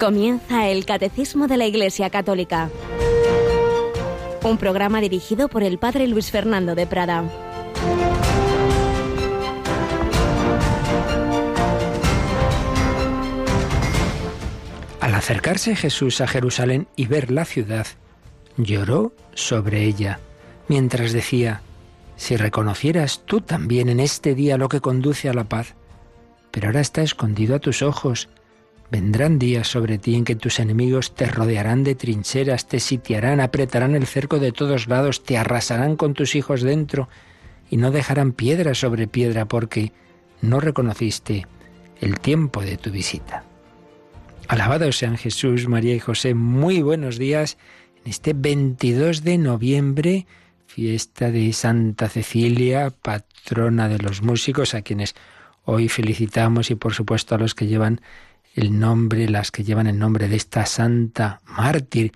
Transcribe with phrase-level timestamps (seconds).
[0.00, 2.70] Comienza el Catecismo de la Iglesia Católica,
[4.42, 7.22] un programa dirigido por el Padre Luis Fernando de Prada.
[15.00, 17.86] Al acercarse Jesús a Jerusalén y ver la ciudad,
[18.56, 20.18] lloró sobre ella,
[20.66, 21.60] mientras decía,
[22.16, 25.74] si reconocieras tú también en este día lo que conduce a la paz,
[26.50, 28.30] pero ahora está escondido a tus ojos,
[28.90, 33.94] Vendrán días sobre ti en que tus enemigos te rodearán de trincheras, te sitiarán, apretarán
[33.94, 37.08] el cerco de todos lados, te arrasarán con tus hijos dentro
[37.70, 39.92] y no dejarán piedra sobre piedra porque
[40.42, 41.46] no reconociste
[42.00, 43.44] el tiempo de tu visita.
[44.48, 47.58] Alabados sean Jesús, María y José, muy buenos días
[48.04, 50.26] en este 22 de noviembre,
[50.66, 55.14] fiesta de Santa Cecilia, patrona de los músicos, a quienes
[55.64, 58.00] hoy felicitamos y por supuesto a los que llevan
[58.54, 62.12] el nombre, las que llevan el nombre de esta santa mártir.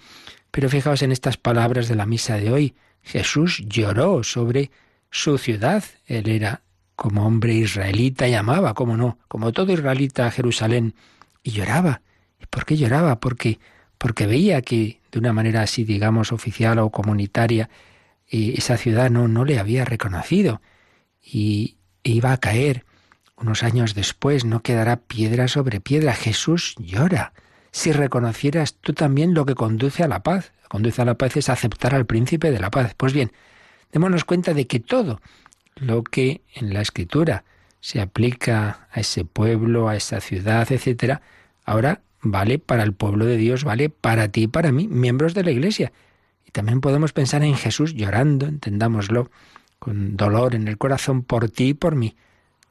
[0.50, 2.74] Pero fijaos en estas palabras de la misa de hoy.
[3.02, 4.70] Jesús lloró sobre
[5.10, 5.84] su ciudad.
[6.06, 6.62] Él era
[6.96, 10.94] como hombre israelita y amaba, como no, como todo israelita a Jerusalén.
[11.42, 12.02] Y lloraba.
[12.40, 13.20] ¿Y por qué lloraba?
[13.20, 13.58] Porque,
[13.98, 17.68] porque veía que de una manera así, digamos, oficial o comunitaria,
[18.28, 20.62] eh, esa ciudad no, no le había reconocido.
[21.22, 22.84] Y iba a caer
[23.44, 26.14] unos años después no quedará piedra sobre piedra.
[26.14, 27.34] Jesús llora.
[27.72, 30.52] Si reconocieras tú también lo que conduce a la paz.
[30.68, 32.94] Conduce a la paz es aceptar al príncipe de la paz.
[32.96, 33.32] Pues bien,
[33.92, 35.20] démonos cuenta de que todo
[35.76, 37.44] lo que en la escritura
[37.80, 41.20] se aplica a ese pueblo, a esa ciudad, etcétera,
[41.66, 45.44] ahora vale para el pueblo de Dios, vale para ti y para mí, miembros de
[45.44, 45.92] la Iglesia.
[46.46, 49.30] Y también podemos pensar en Jesús llorando, entendámoslo,
[49.78, 52.16] con dolor en el corazón por ti y por mí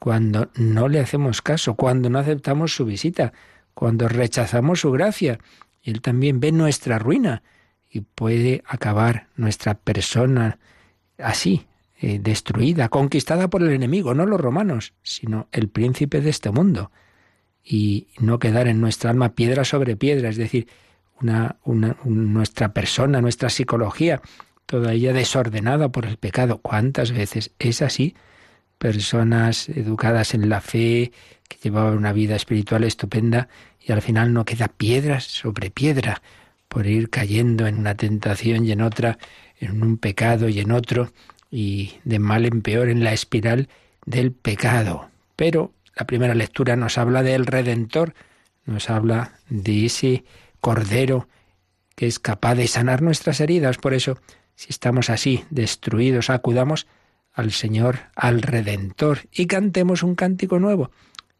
[0.04, 3.32] cuando no le hacemos caso, cuando no aceptamos su visita,
[3.72, 5.38] cuando rechazamos su gracia.
[5.82, 7.42] Él también ve nuestra ruina
[7.88, 10.58] y puede acabar nuestra persona
[11.16, 11.64] así,
[11.98, 16.90] eh, destruida, conquistada por el enemigo, no los romanos, sino el príncipe de este mundo.
[17.64, 20.68] Y no quedar en nuestra alma piedra sobre piedra, es decir,
[21.18, 21.56] una,
[22.04, 24.20] nuestra persona, nuestra psicología,
[24.66, 26.58] toda ella desordenada por el pecado.
[26.58, 28.14] ¿Cuántas veces es así?
[28.84, 31.10] Personas educadas en la fe,
[31.48, 33.48] que llevaban una vida espiritual estupenda
[33.80, 36.20] y al final no queda piedra sobre piedra
[36.68, 39.16] por ir cayendo en una tentación y en otra,
[39.58, 41.14] en un pecado y en otro,
[41.50, 43.70] y de mal en peor en la espiral
[44.04, 45.08] del pecado.
[45.34, 48.12] Pero la primera lectura nos habla del Redentor,
[48.66, 50.24] nos habla de ese
[50.60, 51.26] Cordero
[51.96, 53.78] que es capaz de sanar nuestras heridas.
[53.78, 54.18] Por eso,
[54.56, 56.86] si estamos así, destruidos, acudamos
[57.34, 60.90] al Señor, al Redentor, y cantemos un cántico nuevo.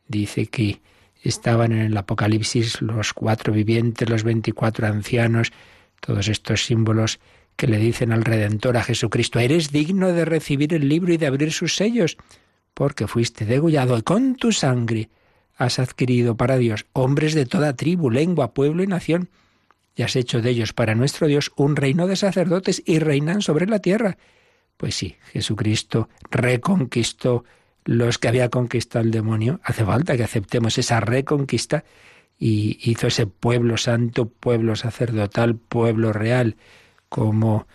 [0.08, 0.80] Dice que
[1.22, 5.52] estaban en el Apocalipsis los cuatro vivientes, los veinticuatro ancianos,
[6.00, 7.20] todos estos símbolos
[7.56, 11.26] que le dicen al Redentor, a Jesucristo, eres digno de recibir el libro y de
[11.26, 12.16] abrir sus sellos,
[12.74, 15.08] porque fuiste degollado y con tu sangre
[15.56, 19.28] has adquirido para Dios hombres de toda tribu, lengua, pueblo y nación,
[19.94, 23.66] y has hecho de ellos para nuestro Dios un reino de sacerdotes y reinan sobre
[23.66, 24.18] la tierra.
[24.76, 27.44] Pues sí, Jesucristo reconquistó
[27.84, 29.60] los que había conquistado el demonio.
[29.62, 31.84] Hace falta que aceptemos esa reconquista
[32.38, 36.56] y hizo ese pueblo santo, pueblo sacerdotal, pueblo real,
[37.08, 37.66] como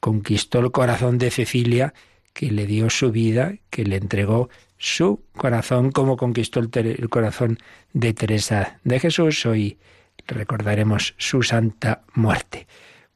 [0.00, 1.94] conquistó el corazón de Cecilia,
[2.32, 7.58] que le dio su vida, que le entregó su corazón, como conquistó el, el corazón
[7.92, 9.44] de Teresa de Jesús.
[9.46, 9.78] Hoy
[10.26, 12.66] recordaremos su santa muerte.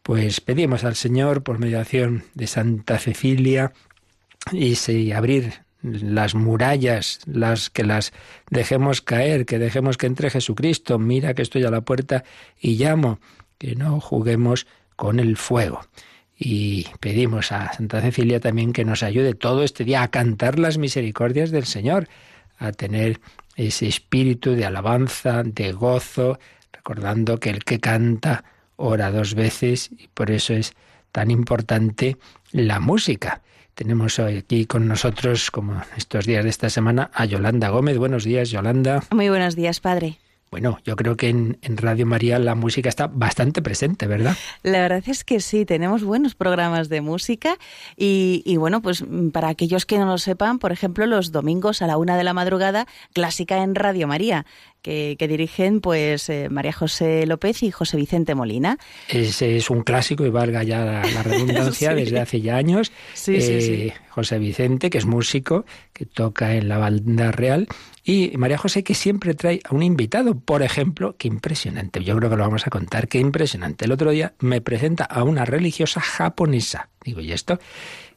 [0.02, 3.72] Pues pedimos al Señor, por mediación de Santa Cecilia,
[4.50, 8.12] y abrir las murallas, las que las
[8.50, 12.24] dejemos caer, que dejemos que entre Jesucristo, mira que estoy a la puerta
[12.60, 13.20] y llamo,
[13.58, 14.66] que no juguemos
[14.96, 15.80] con el fuego.
[16.36, 20.78] Y pedimos a Santa Cecilia también que nos ayude todo este día a cantar las
[20.78, 22.08] misericordias del Señor,
[22.58, 23.20] a tener
[23.54, 26.40] ese espíritu de alabanza, de gozo,
[26.72, 28.44] recordando que el que canta
[28.82, 30.74] ora dos veces y por eso es
[31.12, 32.16] tan importante
[32.50, 33.42] la música.
[33.74, 37.96] Tenemos hoy aquí con nosotros, como estos días de esta semana, a Yolanda Gómez.
[37.96, 39.02] Buenos días, Yolanda.
[39.10, 40.18] Muy buenos días, padre.
[40.50, 44.36] Bueno, yo creo que en, Radio María la música está bastante presente, ¿verdad?
[44.62, 47.56] La verdad es que sí, tenemos buenos programas de música
[47.96, 49.02] y, y, bueno, pues
[49.32, 52.34] para aquellos que no lo sepan, por ejemplo, los domingos a la una de la
[52.34, 54.44] madrugada, clásica en Radio María.
[54.82, 58.78] Que, dirigen pues eh, María José López y José Vicente Molina.
[59.08, 62.92] Ese es un clásico y valga ya la, redundancia desde hace ya años.
[63.14, 67.68] Sí, sí, José Vicente, que es músico, que toca en la banda real,
[68.04, 72.28] y María José, que siempre trae a un invitado, por ejemplo, qué impresionante, yo creo
[72.28, 73.84] que lo vamos a contar, qué impresionante.
[73.84, 76.88] El otro día me presenta a una religiosa japonesa.
[77.04, 77.58] Digo, ¿y esto?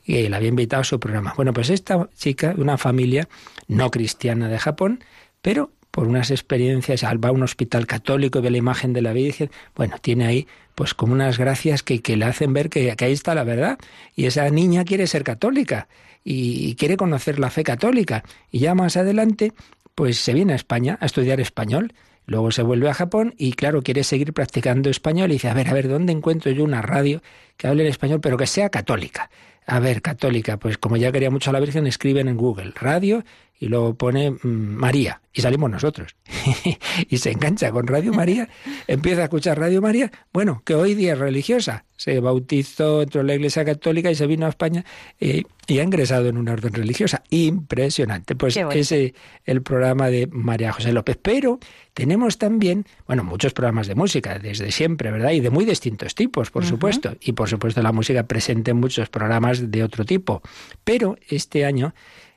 [0.03, 1.33] Y la había invitado a su programa.
[1.35, 3.27] Bueno, pues esta chica, una familia
[3.67, 5.03] no cristiana de Japón,
[5.41, 9.13] pero por unas experiencias, va a un hospital católico y ve la imagen de la
[9.13, 10.45] Virgen, bueno, tiene ahí
[10.75, 13.77] pues como unas gracias que, que le hacen ver que, ahí está la verdad.
[14.13, 15.87] Y esa niña quiere ser católica
[16.21, 18.25] y quiere conocer la fe católica.
[18.51, 19.53] Y ya más adelante,
[19.95, 21.93] pues se viene a España a estudiar español.
[22.25, 25.69] Luego se vuelve a Japón y claro, quiere seguir practicando español y dice, a ver,
[25.69, 27.21] a ver, ¿dónde encuentro yo una radio
[27.55, 29.29] que hable en español pero que sea católica?
[29.65, 33.23] A ver, católica, pues como ya quería mucho a la Virgen, escriben en Google radio
[33.59, 36.15] y luego pone mm, María y salimos nosotros.
[37.09, 38.49] y se engancha con Radio María,
[38.87, 43.27] empieza a escuchar Radio María, bueno, que hoy día es religiosa, se bautizó dentro de
[43.27, 44.85] la Iglesia Católica y se vino a España
[45.19, 47.23] eh, y ha ingresado en una orden religiosa.
[47.29, 48.35] Impresionante.
[48.35, 49.13] Pues ese es
[49.45, 51.17] el programa de María José López.
[51.21, 51.59] Pero
[51.93, 55.31] tenemos también, bueno, muchos programas de música desde siempre, ¿verdad?
[55.31, 57.15] Y de muy distintos tipos, por supuesto.
[57.21, 60.41] Y por supuesto la música presente en muchos programas de otro tipo.
[60.83, 61.95] Pero este año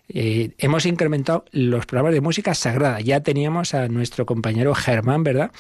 [0.08, 3.00] eh, hemos incrementado los programas de música sagrada.
[3.00, 5.52] Ya teníamos a nuestro compañero Germán, ¿verdad?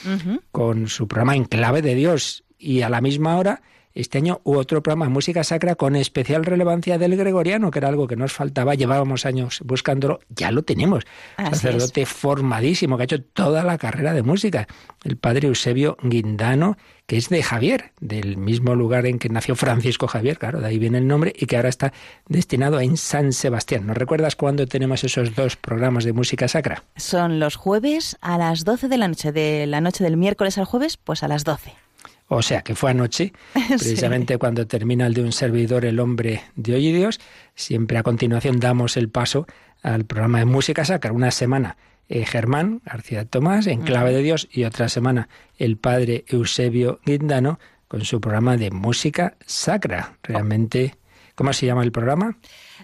[0.50, 2.44] Con su programa En Clave de Dios.
[2.58, 3.62] Y a la misma hora,
[3.94, 7.88] este año hubo otro programa de música sacra con especial relevancia del gregoriano, que era
[7.88, 8.74] algo que nos faltaba.
[8.74, 10.20] Llevábamos años buscándolo.
[10.28, 11.04] Ya lo tenemos.
[11.36, 14.68] Sacerdote formadísimo, que ha hecho toda la carrera de música.
[15.04, 16.76] El padre Eusebio Guindano
[17.08, 20.78] que es de Javier, del mismo lugar en que nació Francisco Javier, claro, de ahí
[20.78, 21.94] viene el nombre, y que ahora está
[22.28, 23.86] destinado en San Sebastián.
[23.86, 26.84] ¿Nos recuerdas cuándo tenemos esos dos programas de música sacra?
[26.96, 30.66] Son los jueves a las 12 de la noche, de la noche del miércoles al
[30.66, 31.87] jueves, pues a las 12.
[32.28, 33.32] O sea, que fue anoche,
[33.68, 37.20] precisamente cuando termina el de un servidor, el hombre de hoy y Dios.
[37.54, 39.46] Siempre a continuación damos el paso
[39.82, 41.76] al programa de música sacra, una semana
[42.08, 45.28] eh, Germán García Tomás en Clave de Dios y otra semana
[45.58, 50.16] el padre Eusebio Guindano con su programa de música sacra.
[50.22, 50.96] Realmente,
[51.34, 52.38] ¿cómo se llama el programa?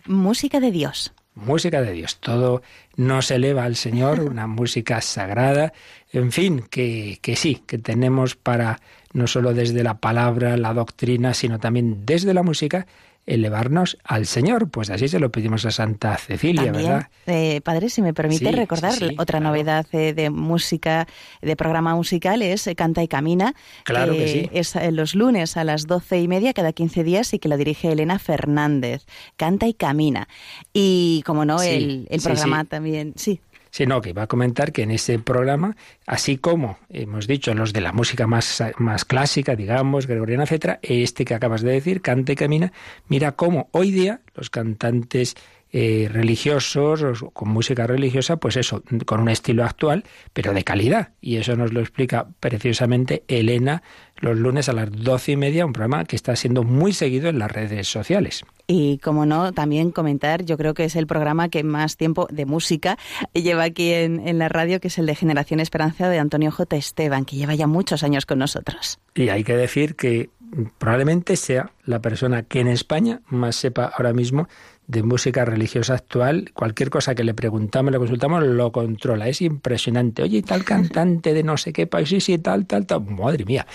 [0.07, 1.13] Música de Dios.
[1.35, 2.21] Música de Dios.
[2.21, 2.63] Todo
[2.97, 5.73] nos eleva al Señor, una música sagrada.
[6.13, 8.81] En fin, que, que sí, que tenemos para
[9.15, 12.87] no solo desde la palabra, la doctrina, sino también desde la música,
[13.27, 14.69] elevarnos al Señor.
[14.69, 17.09] Pues así se lo pedimos a Santa Cecilia, ¿verdad?
[17.27, 21.07] Eh, padre, si me permite recordar, otra novedad eh, de música,
[21.41, 23.55] de programa musical es eh, Canta y Camina.
[23.85, 24.51] Claro que, sí.
[24.53, 27.93] Es los lunes a las doce y media, cada quince días, y que lo dirige
[27.93, 29.07] Elena Fernández.
[29.37, 30.29] Canta y Camina.
[30.73, 33.15] Y, como no, el, el programa también.
[33.17, 33.41] Sí
[33.75, 35.77] sino que iba a comentar que en ese programa,
[36.07, 41.25] así como hemos dicho los de la música más, más clásica, digamos, gregoriana, etcétera, este
[41.25, 42.73] que acabas de decir, Canta y Camina,
[43.09, 45.35] mira cómo hoy día los cantantes
[45.77, 51.15] eh, religiosos o con música religiosa, pues eso, con un estilo actual, pero de calidad.
[51.21, 53.83] Y eso nos lo explica preciosamente Elena
[54.19, 57.41] los lunes a las doce y media, un programa que está siendo muy seguido en
[57.41, 58.45] las redes sociales.
[58.69, 62.47] Y como no, también comentar, yo creo que es el programa que más tiempo de
[62.47, 62.97] música
[63.33, 66.77] lleva aquí en, en la radio, que es el de Generación Esperanza de Antonio J.
[66.77, 69.01] Esteban, que lleva ya muchos años con nosotros.
[69.17, 70.31] Y hay que decir que
[70.79, 74.49] probablemente sea la persona que en España más sepa ahora mismo
[74.87, 79.29] de música religiosa actual, cualquier cosa que le preguntamos, le consultamos, lo controla.
[79.29, 80.23] Es impresionante.
[80.23, 83.03] Oye, tal cantante de no sé qué país, sí, sí, tal, tal, tal.
[83.03, 83.67] Madre mía.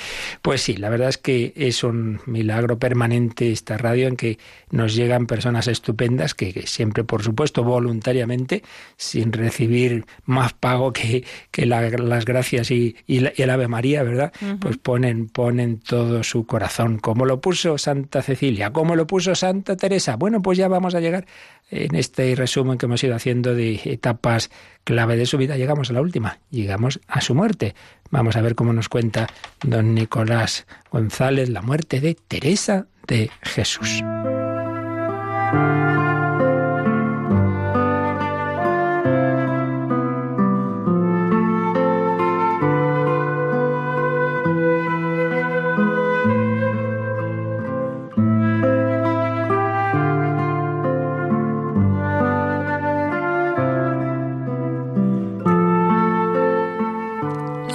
[0.42, 4.38] Pues sí, la verdad es que es un milagro permanente esta radio en que
[4.70, 8.63] nos llegan personas estupendas que, siempre, por supuesto, voluntariamente,
[8.98, 14.32] sin recibir más pago que, que las gracias y, el Ave María, ¿verdad?
[14.60, 17.00] Pues ponen, ponen todo su corazón.
[17.00, 20.16] Como lo puso Santa Cecilia, como lo puso Santa Teresa.
[20.16, 21.25] Bueno, pues ya vamos a llegar
[21.72, 24.50] en este resumen que hemos ido haciendo de etapas
[24.84, 25.58] clave de su vida.
[25.58, 27.75] Llegamos a la última, llegamos a su muerte.
[28.10, 29.27] Vamos a ver cómo nos cuenta
[29.63, 34.03] don Nicolás González la muerte de Teresa de Jesús.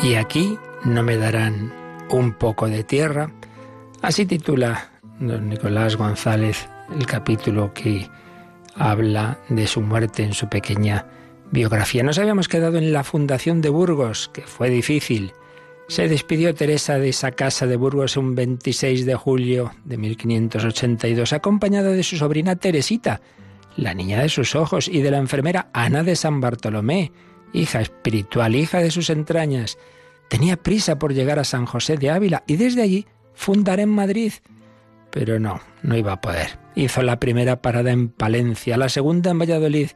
[0.05, 1.73] Y aquí no me darán
[2.11, 3.33] un poco de tierra.
[4.03, 8.11] Así titula don Nicolás González el capítulo que
[8.75, 11.07] habla de su muerte en su pequeña
[11.51, 12.03] Biografía.
[12.03, 15.33] Nos habíamos quedado en la fundación de Burgos, que fue difícil.
[15.89, 21.93] Se despidió Teresa de esa casa de Burgos un 26 de julio de 1582, acompañada
[21.93, 23.23] de su sobrina Teresita,
[23.79, 27.11] la niña de sus ojos, y de la enfermera Ana de San Bartolomé,
[27.55, 29.79] hija espiritual, hija de sus entrañas.
[30.29, 34.33] Tenía prisa por llegar a San José de Ávila y desde allí fundar en Madrid.
[35.11, 36.59] Pero no, no iba a poder.
[36.75, 39.91] Hizo la primera parada en Palencia, la segunda en Valladolid,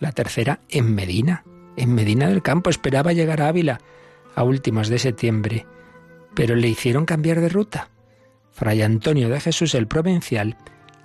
[0.00, 1.44] la tercera en Medina.
[1.76, 3.80] En Medina del Campo esperaba llegar a Ávila
[4.34, 5.66] a últimos de septiembre,
[6.34, 7.90] pero le hicieron cambiar de ruta.
[8.50, 10.56] Fray Antonio de Jesús el Provincial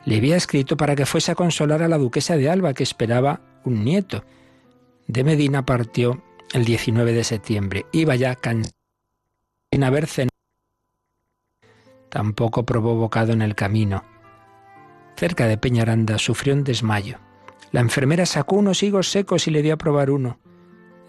[0.06, 3.42] le había escrito para que fuese a consolar a la duquesa de Alba, que esperaba
[3.64, 4.24] un nieto.
[5.12, 7.86] De Medina partió el 19 de septiembre.
[7.92, 8.78] Iba ya cansado
[9.70, 10.30] sin haber cenado.
[12.08, 14.06] Tampoco probó bocado en el camino.
[15.18, 17.18] Cerca de Peñaranda sufrió un desmayo.
[17.74, 20.40] La enfermera sacó unos higos secos y le dio a probar uno.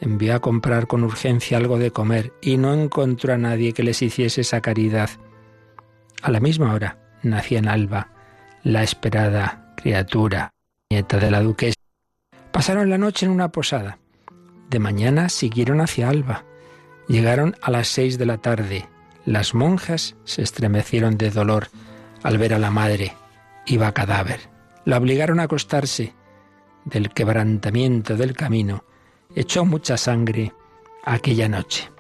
[0.00, 4.02] Envió a comprar con urgencia algo de comer y no encontró a nadie que les
[4.02, 5.10] hiciese esa caridad.
[6.22, 8.08] A la misma hora nacía en Alba
[8.64, 10.50] la esperada criatura,
[10.90, 11.81] nieta de la duquesa.
[12.52, 13.98] Pasaron la noche en una posada.
[14.68, 16.44] De mañana siguieron hacia Alba.
[17.08, 18.88] Llegaron a las seis de la tarde.
[19.24, 21.68] Las monjas se estremecieron de dolor
[22.22, 23.14] al ver a la madre.
[23.66, 24.40] Iba cadáver.
[24.84, 26.14] La obligaron a acostarse
[26.84, 28.84] del quebrantamiento del camino,
[29.34, 30.52] echó mucha sangre
[31.04, 31.90] aquella noche.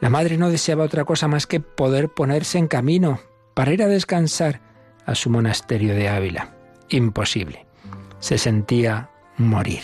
[0.00, 3.20] La madre no deseaba otra cosa más que poder ponerse en camino
[3.54, 4.60] para ir a descansar
[5.06, 6.54] a su monasterio de Ávila.
[6.88, 7.66] Imposible.
[8.18, 9.82] Se sentía morir.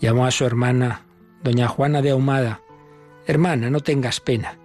[0.00, 1.02] Llamó a su hermana,
[1.42, 2.60] doña Juana de Ahumada.
[3.26, 4.58] Hermana, no tengas pena.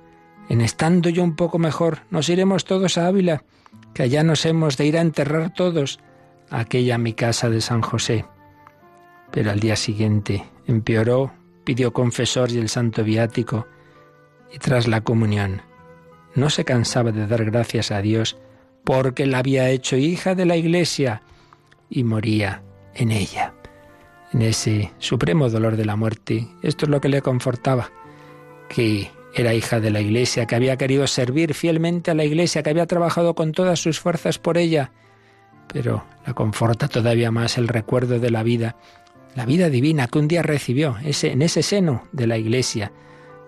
[0.49, 3.43] En estando yo un poco mejor, nos iremos todos a Ávila,
[3.93, 5.99] que allá nos hemos de ir a enterrar todos,
[6.49, 8.25] aquella mi casa de San José
[9.33, 11.33] pero al día siguiente empeoró,
[11.63, 13.67] pidió confesor y el santo viático,
[14.53, 15.63] y tras la comunión
[16.35, 18.37] no se cansaba de dar gracias a Dios
[18.83, 21.23] porque la había hecho hija de la Iglesia
[21.89, 22.61] y moría
[22.93, 23.55] en ella.
[24.33, 27.91] En ese supremo dolor de la muerte, esto es lo que le confortaba,
[28.67, 32.71] que era hija de la Iglesia, que había querido servir fielmente a la Iglesia, que
[32.71, 34.91] había trabajado con todas sus fuerzas por ella,
[35.71, 38.75] pero la conforta todavía más el recuerdo de la vida
[39.35, 42.91] la vida divina que un día recibió en ese seno de la Iglesia,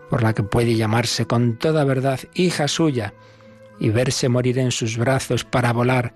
[0.10, 3.13] por la que puede llamarse con toda verdad hija suya
[3.80, 6.13] y verse morir en sus brazos para volar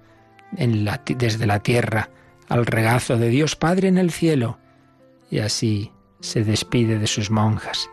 [0.51, 2.09] desde la tierra
[2.47, 4.57] al regazo de Dios Padre en el cielo.
[5.29, 7.89] Y así se despide de sus monjas.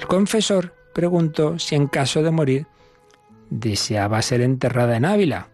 [0.00, 2.66] El confesor preguntó si en caso de morir
[3.50, 5.48] deseaba ser enterrada en Ávila.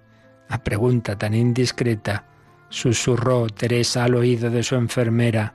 [0.49, 2.27] A pregunta tan indiscreta
[2.69, 5.55] susurró Teresa al oído de su enfermera,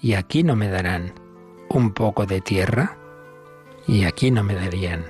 [0.00, 1.12] y aquí no me darán
[1.70, 2.96] un poco de tierra,
[3.86, 5.04] y aquí no me darían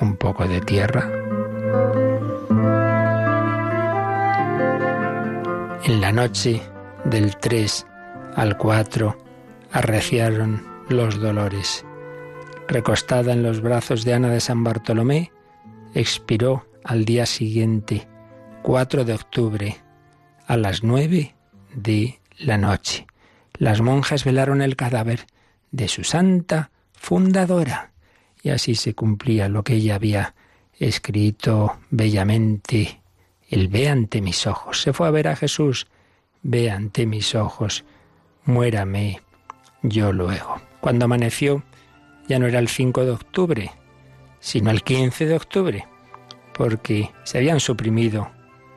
[0.00, 1.10] un poco de tierra.
[5.84, 6.62] En la noche
[7.04, 7.86] del 3
[8.36, 9.23] al 4
[9.74, 11.84] arreciaron los dolores.
[12.66, 15.30] Recostada en los brazos de Ana de San Bartolomé,
[15.94, 18.08] expiró al día siguiente,
[18.62, 19.76] 4 de octubre,
[20.46, 21.34] a las 9
[21.74, 23.06] de la noche
[23.58, 25.26] las monjas velaron el cadáver
[25.70, 27.92] de su santa fundadora.
[28.42, 30.34] Y así se cumplía lo que ella había
[30.78, 33.00] escrito bellamente.
[33.48, 34.82] El ve ante mis ojos.
[34.82, 35.86] Se fue a ver a Jesús.
[36.42, 37.84] Ve ante mis ojos.
[38.44, 39.22] Muérame
[39.84, 40.60] yo luego.
[40.80, 41.62] Cuando amaneció,
[42.26, 43.70] ya no era el 5 de octubre,
[44.40, 45.86] sino el 15 de octubre,
[46.54, 48.30] porque se habían suprimido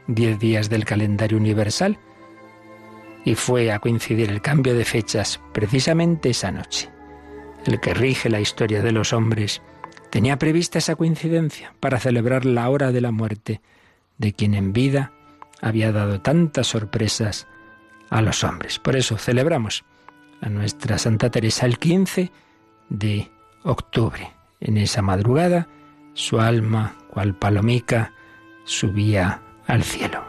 [0.07, 1.97] diez días del calendario universal
[3.25, 6.89] y fue a coincidir el cambio de fechas precisamente esa noche.
[7.65, 9.61] El que rige la historia de los hombres
[10.09, 13.61] tenía prevista esa coincidencia para celebrar la hora de la muerte
[14.17, 15.11] de quien en vida
[15.61, 17.47] había dado tantas sorpresas
[18.09, 18.79] a los hombres.
[18.79, 19.83] Por eso celebramos
[20.41, 22.31] a nuestra Santa Teresa el 15
[22.89, 23.29] de
[23.63, 24.33] octubre.
[24.59, 25.67] En esa madrugada
[26.17, 28.11] su alma, cual palomica,
[28.65, 30.23] subía al cielo.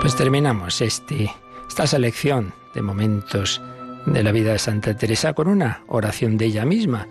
[0.00, 1.32] Pues terminamos este,
[1.66, 3.60] esta selección de momentos
[4.06, 7.08] de la vida de Santa Teresa con una oración de ella misma,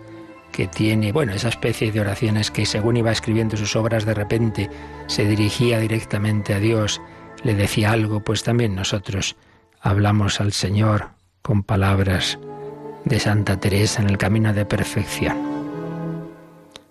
[0.54, 4.70] que tiene, bueno, esa especie de oraciones que según iba escribiendo sus obras de repente
[5.08, 7.02] se dirigía directamente a Dios,
[7.42, 9.34] le decía algo, pues también nosotros
[9.80, 11.08] hablamos al Señor
[11.42, 12.38] con palabras
[13.04, 15.36] de Santa Teresa en el camino de perfección.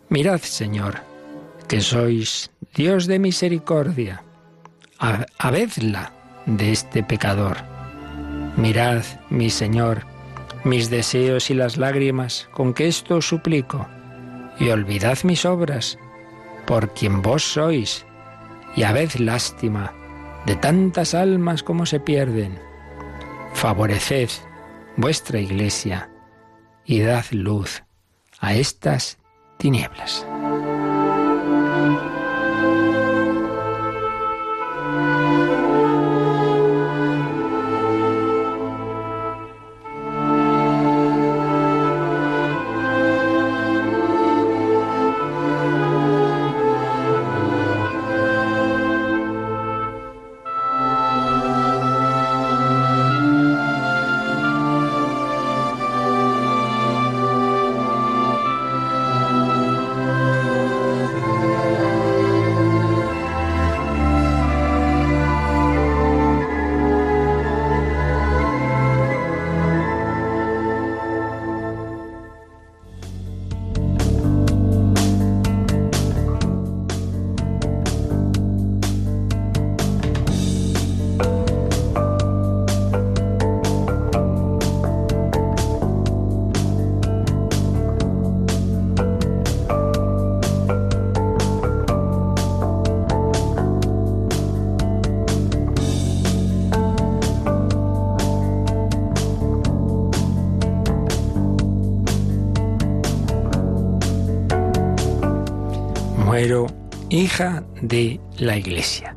[0.09, 0.95] Mirad, Señor,
[1.69, 4.23] que sois Dios de misericordia,
[5.37, 6.11] habedla
[6.45, 7.59] de este pecador.
[8.57, 10.12] Mirad, mi Señor,
[10.63, 13.87] mis deseos y las lágrimas con que esto os suplico,
[14.59, 15.97] y olvidad mis obras,
[16.65, 18.05] por quien vos sois,
[18.75, 19.93] y habed lástima
[20.45, 22.59] de tantas almas como se pierden.
[23.53, 24.29] Favoreced
[24.97, 26.09] vuestra iglesia
[26.85, 27.83] y dad luz
[28.39, 29.17] a estas
[29.57, 30.25] tinieblas.
[108.43, 109.15] La Iglesia.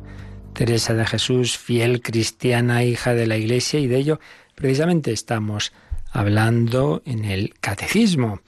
[0.53, 4.19] Teresa de Jesús, fiel cristiana, hija de la Iglesia, y de ello
[4.55, 5.73] precisamente estamos
[6.11, 8.41] hablando en el Catecismo.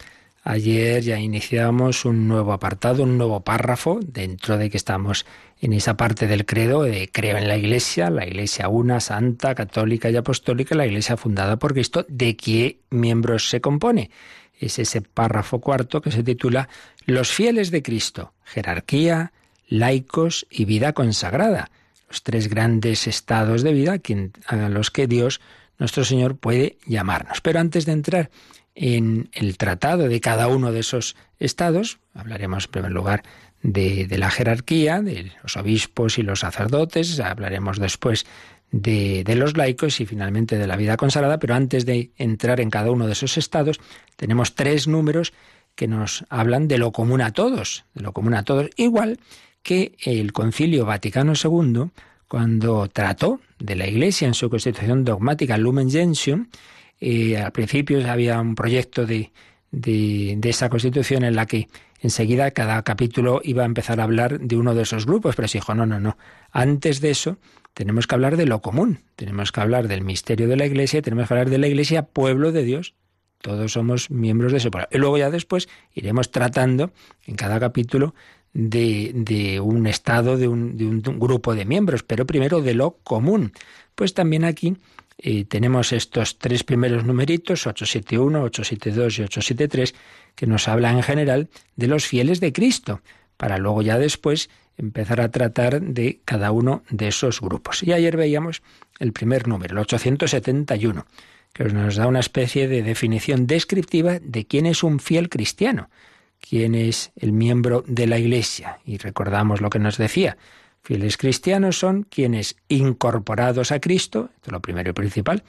[0.43, 5.25] Ayer ya iniciamos un nuevo apartado, un nuevo párrafo, dentro de que estamos
[5.61, 10.09] en esa parte del credo de creo en la Iglesia, la Iglesia una, santa, católica
[10.09, 14.09] y apostólica, la Iglesia fundada por Cristo, ¿de qué miembros se compone?
[14.57, 16.69] Es ese párrafo cuarto que se titula
[17.05, 19.33] Los fieles de Cristo, jerarquía,
[19.69, 21.71] laicos y vida consagrada,
[22.09, 23.99] los tres grandes estados de vida
[24.47, 25.39] a los que Dios,
[25.77, 27.39] nuestro Señor, puede llamarnos.
[27.41, 28.29] Pero antes de entrar
[28.75, 33.23] en el tratado de cada uno de esos estados, hablaremos en primer lugar
[33.61, 38.25] de, la jerarquía, de los obispos y los sacerdotes, hablaremos después
[38.71, 42.69] de, de, los laicos y finalmente de la vida consagrada, pero antes de entrar en
[42.69, 43.79] cada uno de esos estados,
[44.15, 45.33] tenemos tres números
[45.75, 49.19] que nos hablan de lo común a todos, de lo común a todos, igual
[49.63, 51.91] que el Concilio Vaticano II,
[52.27, 56.47] cuando trató de la Iglesia en su constitución dogmática Lumen Gentium,
[56.99, 59.31] eh, al principio había un proyecto de,
[59.71, 61.67] de, esa constitución en la que
[62.01, 65.57] enseguida cada capítulo iba a empezar a hablar de uno de esos grupos, pero se
[65.57, 66.17] dijo, no, no, no,
[66.51, 67.37] antes de eso
[67.73, 71.27] tenemos que hablar de lo común, tenemos que hablar del misterio de la Iglesia, tenemos
[71.27, 72.95] que hablar de la Iglesia, pueblo de Dios,
[73.41, 74.89] todos somos miembros de ese pueblo.
[74.91, 76.91] Y luego ya después iremos tratando
[77.25, 78.13] en cada capítulo
[78.53, 83.51] de, un Estado, de un, grupo de miembros, pero primero de lo común.
[83.95, 84.77] Pues también aquí
[85.17, 89.95] eh, tenemos estos tres primeros numeritos, 871, 872 y 873,
[90.35, 93.01] que nos hablan en general de los fieles de Cristo,
[93.37, 97.83] para luego ya después empezar a tratar de cada uno de esos grupos.
[97.83, 98.61] Y ayer veíamos
[98.99, 101.05] el primer número, el 871,
[101.53, 105.89] que nos da una especie de definición descriptiva de quién es un fiel cristiano
[106.39, 108.79] quién es el miembro de la Iglesia.
[108.85, 110.37] Y recordamos lo que nos decía.
[110.81, 115.43] Fieles cristianos son quienes incorporados a Cristo, esto es lo primero y principal,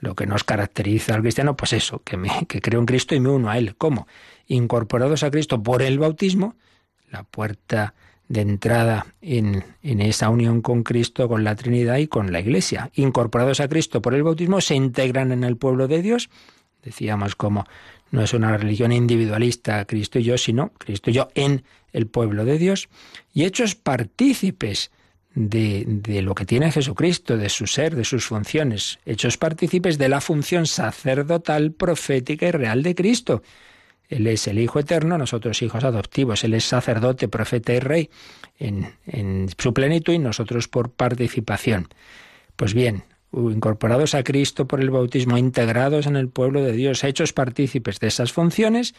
[0.00, 3.28] lo que nos caracteriza al cristiano, pues eso, que, que creo en Cristo y me
[3.28, 3.74] uno a Él.
[3.76, 4.06] ¿Cómo?
[4.46, 6.54] Incorporados a Cristo por el bautismo,
[7.10, 7.94] la puerta
[8.28, 12.90] de entrada en, en, esa unión con Cristo, con la Trinidad y con la Iglesia.
[12.94, 16.28] Incorporados a Cristo por el bautismo, se integran en el pueblo de Dios.
[16.82, 17.66] Decíamos como
[18.16, 22.46] no es una religión individualista, Cristo y yo, sino Cristo y yo en el pueblo
[22.46, 22.88] de Dios,
[23.34, 24.90] y hechos partícipes
[25.34, 30.08] de, de, lo que tiene Jesucristo, de su ser, de sus funciones, hechos partícipes de
[30.08, 33.42] la función sacerdotal, profética y real de Cristo.
[34.08, 38.08] Él es el Hijo Eterno, nosotros hijos adoptivos, Él es sacerdote, profeta y rey
[38.58, 41.88] en, en su plenitud y nosotros por participación.
[42.56, 47.32] Pues bien, incorporados a Cristo por el bautismo, integrados en el pueblo de Dios, hechos
[47.32, 48.94] partícipes de esas funciones,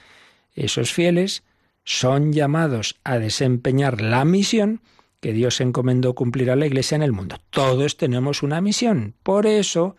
[0.54, 1.44] esos fieles
[1.84, 4.82] son llamados a desempeñar la misión
[5.20, 7.38] que Dios encomendó cumplir a la Iglesia en el mundo.
[7.50, 9.16] Todos tenemos una misión.
[9.24, 9.96] Por eso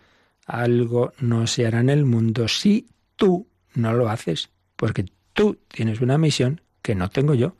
[0.47, 6.01] algo no se hará en el mundo si tú no lo haces, porque tú tienes
[6.01, 7.55] una misión que no tengo yo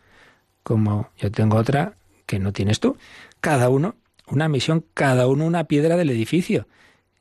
[0.63, 2.99] como yo tengo otra que no tienes tú.
[3.41, 3.97] Cada uno
[4.31, 6.67] una misión, cada uno una piedra del edificio.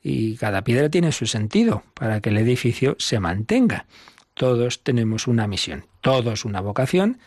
[0.02, 3.86] Y cada piedra tiene su sentido para que el edificio se mantenga.
[4.34, 7.18] Todos tenemos una misión, todos una vocación,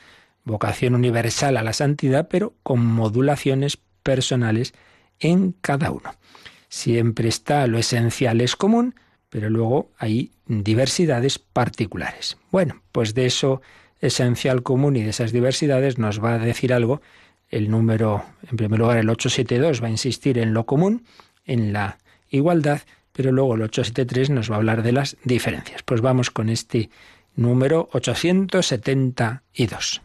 [0.45, 4.73] vocación universal a la santidad, pero con modulaciones personales
[5.19, 6.15] en cada uno.
[6.69, 8.95] Siempre está lo esencial es común,
[9.29, 12.37] pero luego hay diversidades particulares.
[12.51, 13.61] Bueno, pues de eso
[13.99, 17.01] esencial común y de esas diversidades nos va a decir algo
[17.51, 21.05] el número, en primer lugar el 872 va a insistir en lo común,
[21.45, 21.97] en la
[22.29, 25.83] igualdad, pero luego el 873 nos va a hablar de las diferencias.
[25.83, 26.89] Pues vamos con este
[27.35, 30.01] número 872.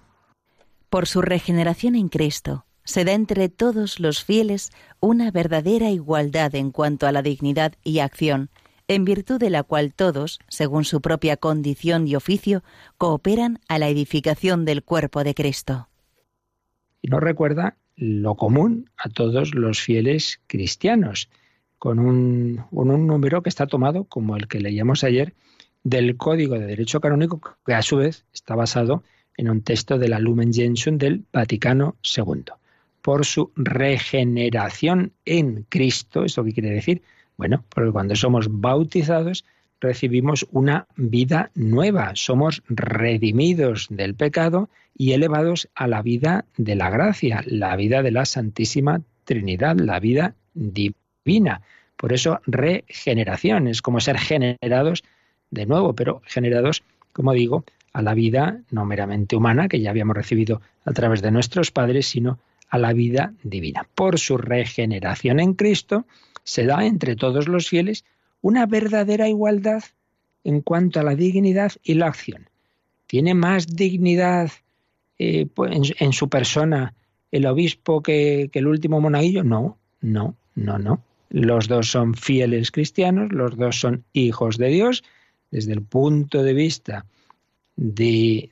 [0.91, 6.71] Por su regeneración en Cristo, se da entre todos los fieles una verdadera igualdad en
[6.71, 8.51] cuanto a la dignidad y acción,
[8.89, 12.63] en virtud de la cual todos, según su propia condición y oficio,
[12.99, 15.89] cooperan a la edificación del cuerpo de Cristo.
[17.07, 21.31] Y nos recuerda lo común a todos los fieles cristianos,
[21.79, 25.33] con un, un número que está tomado, como el que leíamos ayer,
[25.85, 29.05] del Código de Derecho Canónico, que a su vez está basado
[29.37, 32.43] en un texto de la Lumen Gentium del Vaticano II
[33.03, 36.25] por su regeneración en Cristo.
[36.25, 37.03] ¿Esto qué quiere decir?
[37.37, 39.45] Bueno, porque cuando somos bautizados
[39.87, 44.69] recibimos una vida nueva, somos redimidos del pecado
[44.99, 50.01] y elevados a la vida de la gracia, la vida de la Santísima Trinidad, la
[50.01, 51.63] vida divina.
[51.97, 55.05] Por eso regeneración es como ser generados
[55.53, 60.17] de nuevo, pero generados, como digo, a la vida no meramente humana que ya habíamos
[60.17, 63.87] recibido a través de nuestros padres, sino a la vida divina.
[63.95, 66.07] Por su regeneración en Cristo
[66.43, 68.05] se da entre todos los fieles
[68.47, 69.83] una verdadera igualdad
[70.45, 72.49] en cuanto a la dignidad y la acción.
[73.09, 74.53] ¿Tiene más dignidad
[75.19, 76.95] eh, pues, en, su persona
[77.33, 79.43] el obispo que, el último monaguillo?
[79.43, 81.03] No, no, no, no.
[81.29, 85.03] Los dos son fieles cristianos, los dos son hijos de Dios,
[85.51, 87.05] desde el punto de vista
[87.75, 88.49] de,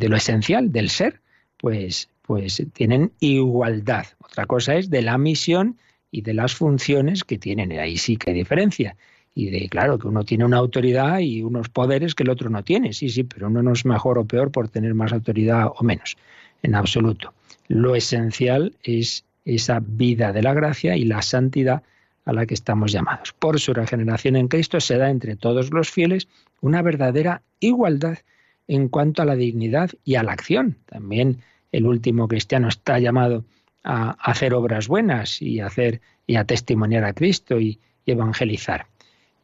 [0.00, 1.22] lo esencial del ser,
[1.56, 4.06] pues pues tienen igualdad.
[4.18, 5.78] Otra cosa es de la misión
[6.10, 7.72] y de las funciones que tienen.
[7.72, 8.96] Ahí sí que hay diferencia.
[9.34, 12.62] Y de, claro, que uno tiene una autoridad y unos poderes que el otro no
[12.62, 12.92] tiene.
[12.92, 16.16] Sí, sí, pero uno no es mejor o peor por tener más autoridad o menos.
[16.62, 17.34] En absoluto.
[17.68, 21.82] Lo esencial es esa vida de la gracia y la santidad
[22.24, 23.32] a la que estamos llamados.
[23.32, 26.28] Por su regeneración en Cristo se da entre todos los fieles
[26.60, 28.18] una verdadera igualdad
[28.66, 30.78] en cuanto a la dignidad y a la acción.
[30.86, 31.42] También
[31.72, 33.44] el último cristiano está llamado
[33.82, 38.86] a hacer obras buenas y hacer y a testimoniar a Cristo y, evangelizar.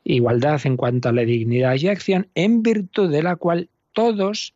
[0.05, 4.55] Igualdad en cuanto a la dignidad y acción, en virtud de la cual todos,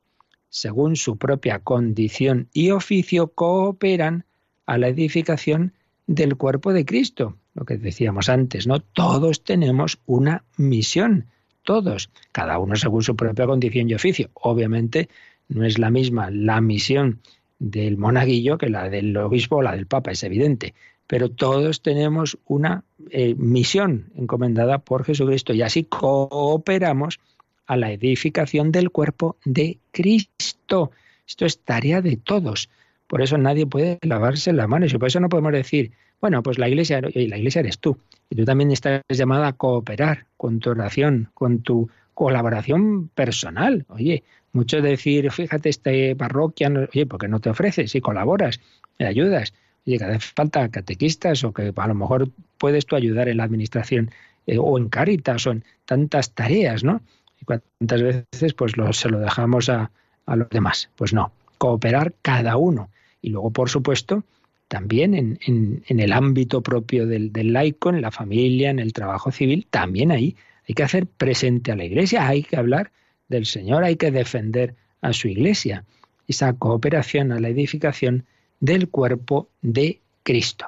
[0.49, 4.25] según su propia condición y oficio, cooperan
[4.67, 5.73] a la edificación
[6.07, 7.37] del cuerpo de Cristo.
[7.55, 8.81] Lo que decíamos antes, ¿no?
[8.81, 11.27] Todos tenemos una misión,
[11.63, 14.31] todos, cada uno según su propia condición y oficio.
[14.35, 15.09] Obviamente
[15.49, 17.21] no es la misma la misión
[17.59, 20.75] del monaguillo que la del obispo o la del papa, es evidente.
[21.07, 27.21] Pero todos tenemos una eh, misión encomendada por Jesucristo y así cooperamos
[27.67, 30.91] a la edificación del cuerpo de Cristo.
[31.27, 32.71] Esto es tarea de todos.
[33.07, 36.59] Por eso nadie puede lavarse las manos y por eso no podemos decir, bueno, pues
[36.59, 37.99] la iglesia, la iglesia eres tú.
[38.31, 43.85] Y tú también estás llamada a cooperar con tu oración, con tu colaboración personal.
[43.89, 48.61] Oye, mucho decir, fíjate, esta parroquia, oye, ¿por qué no te ofreces y colaboras,
[48.99, 49.53] y ayudas?
[49.87, 53.45] Oye, que hace falta catequistas o que a lo mejor puedes tú ayudar en la
[53.45, 54.11] administración
[54.47, 57.03] eh, o en Cáritas o en tantas tareas, ¿no?
[57.41, 59.91] Y cuántas veces pues lo, se lo dejamos a,
[60.27, 60.91] a los demás.
[60.97, 62.91] Pues no, cooperar cada uno.
[63.21, 64.25] Y luego, por supuesto,
[64.69, 68.93] también en, en, en el ámbito propio del, del, laico, en la familia, en el
[68.93, 70.37] trabajo civil, también ahí
[70.69, 72.91] hay que hacer presente a la iglesia, hay que hablar
[73.29, 75.85] del Señor, hay que defender a su iglesia.
[76.27, 78.25] Esa cooperación a la edificación
[78.65, 80.67] del cuerpo de Cristo.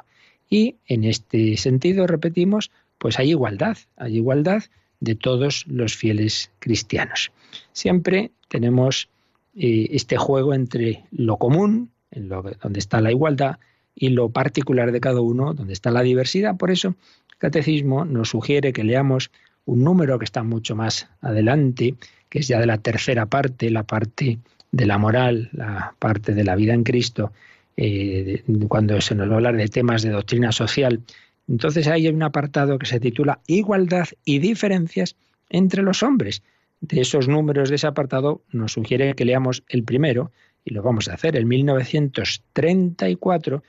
[0.51, 4.65] Y en este sentido, repetimos, pues hay igualdad, hay igualdad
[5.01, 7.33] de todos los fieles cristianos.
[7.73, 9.09] Siempre tenemos
[9.55, 13.59] eh, este juego entre lo común, en lo, donde está la igualdad,
[13.95, 16.57] y lo particular de cada uno, donde está la diversidad.
[16.57, 19.31] Por eso, el catecismo nos sugiere que leamos
[19.65, 21.95] un número que está mucho más adelante,
[22.29, 24.39] que es ya de la tercera parte, la parte
[24.71, 27.33] de la moral, la parte de la vida en Cristo,
[27.77, 31.01] eh, cuando se nos va a hablar de temas de doctrina social.
[31.49, 35.17] Entonces hay un apartado que se titula Igualdad y diferencias
[35.49, 36.43] entre los hombres.
[36.81, 40.33] De esos números de ese apartado nos sugiere que leamos el primero,
[40.65, 43.63] y lo vamos a hacer, el 1934,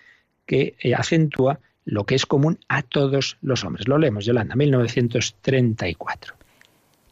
[0.46, 3.88] que eh, acentúa lo que es común a todos los hombres.
[3.88, 6.36] Lo leemos, Yolanda, 1934.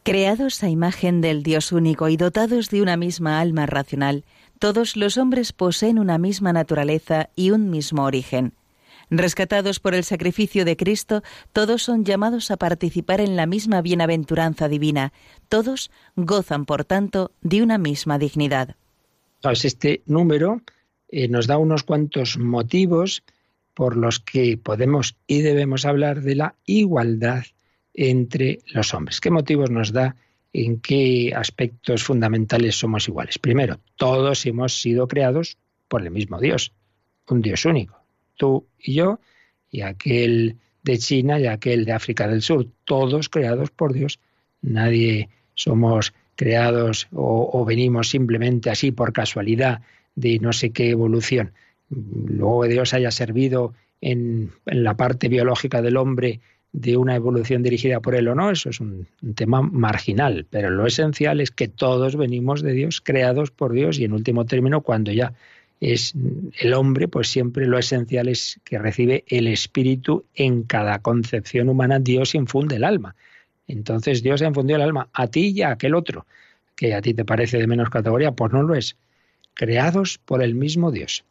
[0.02, 4.24] Creados a imagen del Dios único y dotados de una misma alma racional,
[4.58, 8.54] todos los hombres poseen una misma naturaleza y un mismo origen.
[9.08, 14.68] Rescatados por el sacrificio de Cristo, todos son llamados a participar en la misma bienaventuranza
[14.68, 15.12] divina.
[15.48, 18.74] Todos gozan, por tanto, de una misma dignidad.
[19.42, 20.62] Este número
[21.08, 23.22] eh, nos da unos cuantos motivos
[23.74, 27.44] por los que podemos y debemos hablar de la igualdad
[27.94, 29.20] entre los hombres.
[29.20, 30.16] ¿Qué motivos nos da?
[30.52, 33.38] ¿En qué aspectos fundamentales somos iguales?
[33.38, 36.72] Primero, todos hemos sido creados por el mismo Dios,
[37.28, 38.06] un Dios único
[38.36, 39.20] tú y yo,
[39.70, 44.20] y aquel de China y aquel de África del Sur, todos creados por Dios.
[44.62, 49.80] Nadie somos creados o, venimos simplemente así por casualidad
[50.14, 51.52] de no sé qué evolución.
[51.88, 56.40] Luego Dios haya servido en, la parte biológica del hombre
[56.76, 60.86] de una evolución dirigida por él o no, eso es un, tema marginal, pero lo
[60.86, 65.10] esencial es que todos venimos de Dios, creados por Dios, y en último término, cuando
[65.10, 65.32] ya
[65.80, 66.12] es
[66.58, 71.98] el hombre, pues siempre lo esencial es que recibe el espíritu en cada concepción humana,
[71.98, 73.16] Dios infunde el alma.
[73.66, 76.26] Entonces Dios ha infundido el alma a ti y a aquel otro,
[76.76, 78.96] que a ti te parece de menos categoría, pues no lo es.
[79.54, 81.24] Creados por el mismo Dios,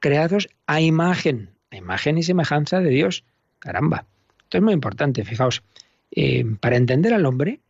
[0.00, 3.22] creados a imagen, a imagen y semejanza de Dios.
[3.60, 4.04] Caramba.
[4.48, 5.62] Esto es muy importante, fijaos.
[6.10, 7.60] Eh, para entender al hombre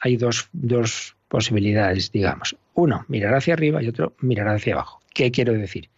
[0.00, 2.54] hay dos, dos posibilidades, digamos.
[2.74, 5.00] Uno, mirar hacia arriba y otro, mirar hacia abajo.
[5.12, 5.90] ¿Qué quiero decir?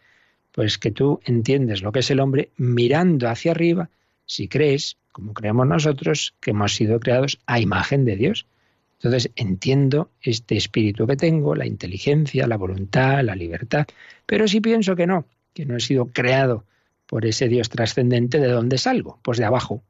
[0.53, 3.90] Pues que tú entiendes lo que es el hombre mirando hacia arriba
[4.24, 8.46] si crees, como creemos nosotros, que hemos sido creados a imagen de Dios.
[8.94, 13.87] Entonces entiendo este espíritu que tengo, la inteligencia, la voluntad, la libertad.
[14.24, 16.64] Pero si pienso que no, que no he sido creado
[17.05, 19.18] por ese Dios trascendente, ¿de dónde salgo?
[19.22, 19.83] Pues de abajo.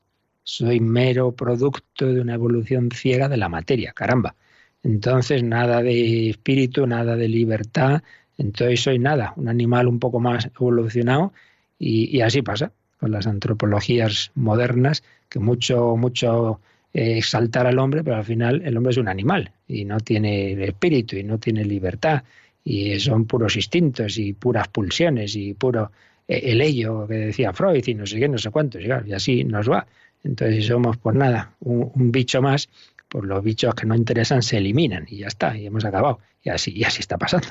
[0.42, 4.34] Soy mero producto de una evolución ciega de la materia, caramba.
[4.82, 8.02] Entonces nada de espíritu, nada de libertad,
[8.38, 11.32] entonces soy nada, un animal un poco más evolucionado
[11.78, 16.60] y, así pasa con las antropologías modernas, que mucho, mucho
[16.92, 20.52] eh, exaltar al hombre, pero al final el hombre es un animal y no tiene
[20.64, 22.22] espíritu y no tiene libertad
[22.64, 25.90] y son puros instintos y puras pulsiones y puro
[26.28, 29.44] eh, el ello que decía Freud y no sé qué, no sé cuántos, y así
[29.44, 29.86] nos va.
[30.24, 32.68] Entonces si somos por nada un bicho más
[33.10, 36.20] pues los bichos que no interesan se eliminan y ya está, y hemos acabado.
[36.42, 37.48] Y así, y así está pasando,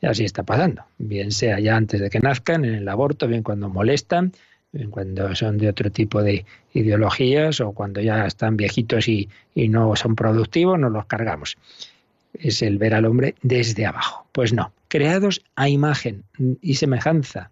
[0.00, 0.84] y así está pasando.
[0.98, 4.32] Bien sea ya antes de que nazcan, en el aborto, bien cuando molestan,
[4.72, 9.68] bien cuando son de otro tipo de ideologías o cuando ya están viejitos y, y
[9.68, 11.58] no son productivos, nos los cargamos.
[12.32, 14.26] Es el ver al hombre desde abajo.
[14.30, 16.22] Pues no, creados a imagen
[16.62, 17.50] y semejanza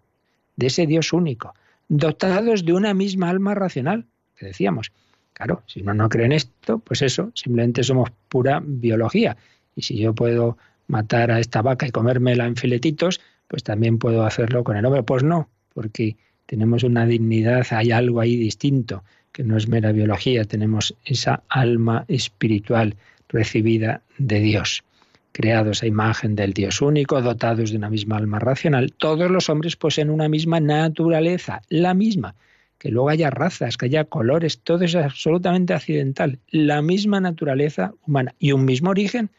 [0.54, 1.54] de ese Dios único,
[1.88, 4.07] dotados de una misma alma racional,
[4.38, 4.92] que decíamos,
[5.38, 9.37] Claro, si uno no cree en esto, pues eso, simplemente somos pura biología.
[9.77, 14.27] Y si yo puedo matar a esta vaca y comérmela en filetitos, pues también puedo
[14.27, 15.05] hacerlo con el hombre.
[15.05, 20.44] Pues no, porque tenemos una dignidad, hay algo ahí distinto, que no es mera biología,
[20.44, 22.96] tenemos esa alma espiritual
[23.29, 24.83] recibida de Dios.
[25.31, 29.77] Creados a imagen del Dios único, dotados de una misma alma racional, todos los hombres
[29.77, 32.35] poseen una misma naturaleza, la misma
[32.78, 36.38] que luego haya razas, que haya colores, todo es absolutamente accidental.
[36.50, 39.30] La misma naturaleza humana y un mismo origen,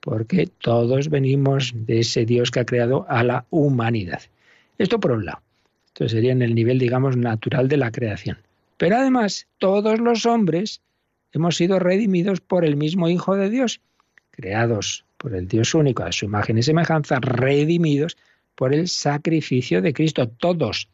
[0.00, 4.20] porque todos venimos de ese Dios que ha creado a la humanidad.
[4.78, 5.40] Esto por un lado.
[5.86, 8.38] Esto sería en el nivel, digamos, natural de la creación.
[8.76, 10.82] Pero además, todos los hombres
[11.32, 13.80] hemos sido redimidos por el mismo Hijo de Dios,
[14.30, 18.16] creados por el Dios único, a su imagen y semejanza, redimidos
[18.54, 20.28] por el sacrificio de Cristo.
[20.28, 20.88] Todos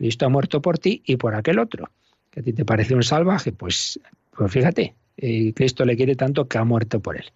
[0.00, 1.90] Cristo ha muerto por ti y por aquel otro.
[2.30, 6.48] Que a ti te parece un salvaje, pues, pues fíjate, eh, Cristo le quiere tanto
[6.48, 7.26] que ha muerto por él.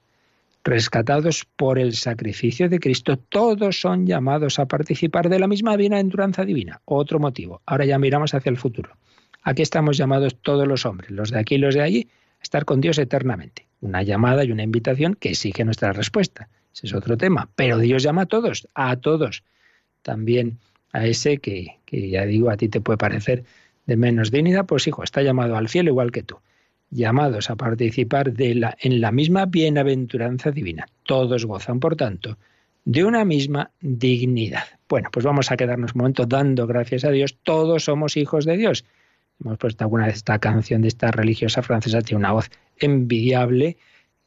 [0.65, 6.47] Rescatados por el sacrificio de Cristo, todos son llamados a participar de la misma bienaventuranza
[6.47, 6.81] divina.
[6.87, 7.61] Otro motivo.
[7.67, 8.97] Ahora ya miramos hacia el futuro.
[9.43, 12.09] Aquí estamos llamados todos los hombres, los de aquí y los de allí,
[12.41, 13.67] a estar con Dios eternamente.
[13.83, 16.49] Una llamada y una invitación que exige nuestra respuesta.
[16.73, 17.51] Ese es otro tema.
[17.57, 19.45] Pero Dios llama a todos, a todos.
[20.01, 20.61] También
[20.95, 23.45] a ese que, ya digo, a ti te puede parecer
[23.85, 26.39] de menos dignidad, pues hijo, está llamado al cielo igual que tú,
[26.89, 30.87] llamados a participar de la, en la misma bienaventuranza divina.
[31.03, 32.39] Todos gozan, por tanto,
[32.85, 34.65] de una misma dignidad.
[34.89, 37.37] Bueno, pues vamos a quedarnos un momento dando gracias a Dios.
[37.43, 38.85] Todos somos hijos de Dios.
[39.41, 43.77] Hemos puesto alguna vez esta canción de esta religiosa francesa, tiene una voz envidiable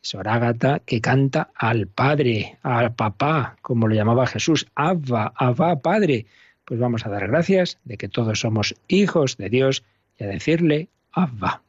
[0.01, 6.25] Sorágata que canta al Padre, al Papá, como lo llamaba Jesús, Abba, Abba, Padre.
[6.67, 9.86] Pues vamos a dar gracias de que todos somos hijos de Dios
[10.17, 11.62] y a decirle Abba.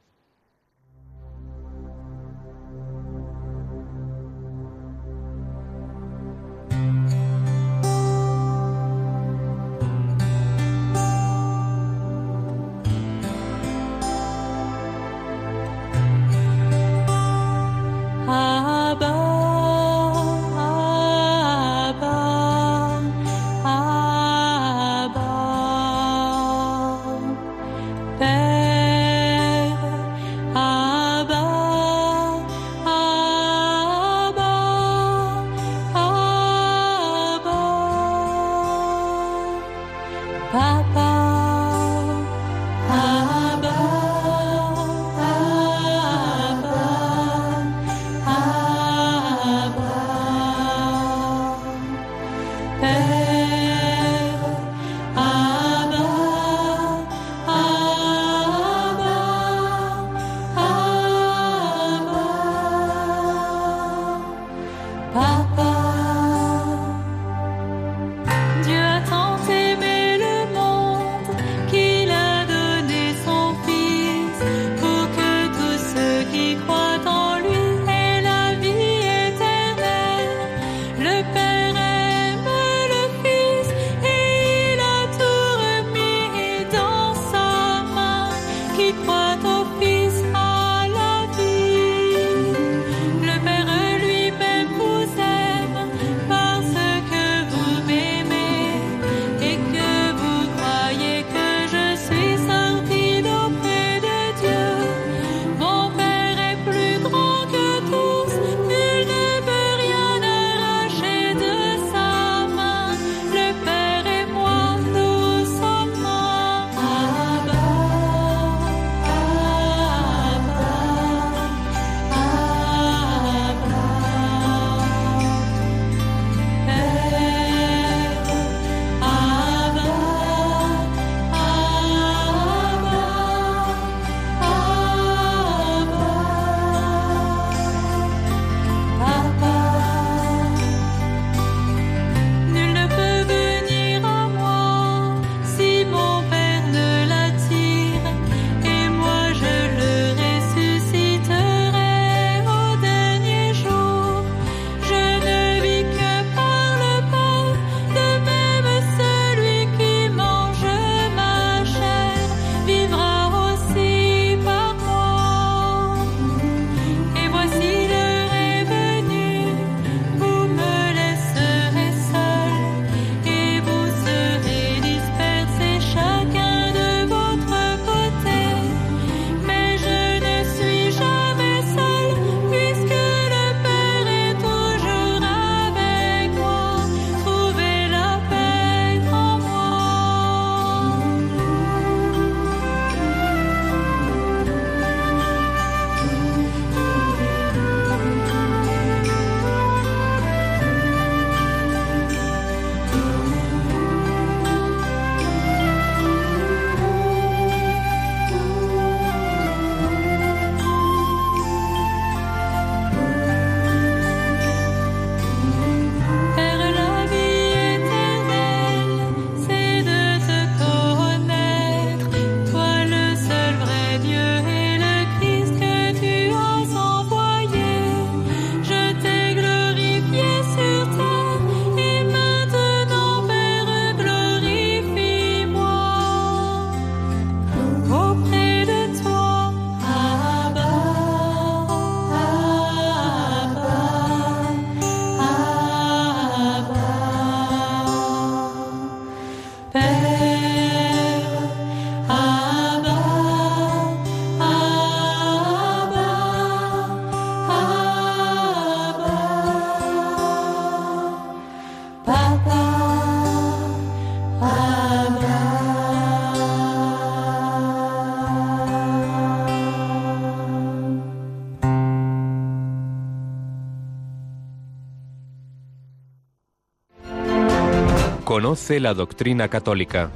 [278.68, 280.10] La doctrina católica.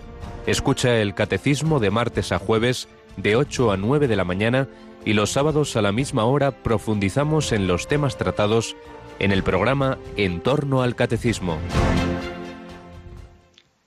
[0.46, 2.86] Escucha el catecismo de martes a jueves
[3.16, 4.68] de 8 a 9 de la mañana
[5.06, 8.76] y los sábados a la misma hora profundizamos en los temas tratados
[9.20, 11.58] en el programa En torno al Catecismo.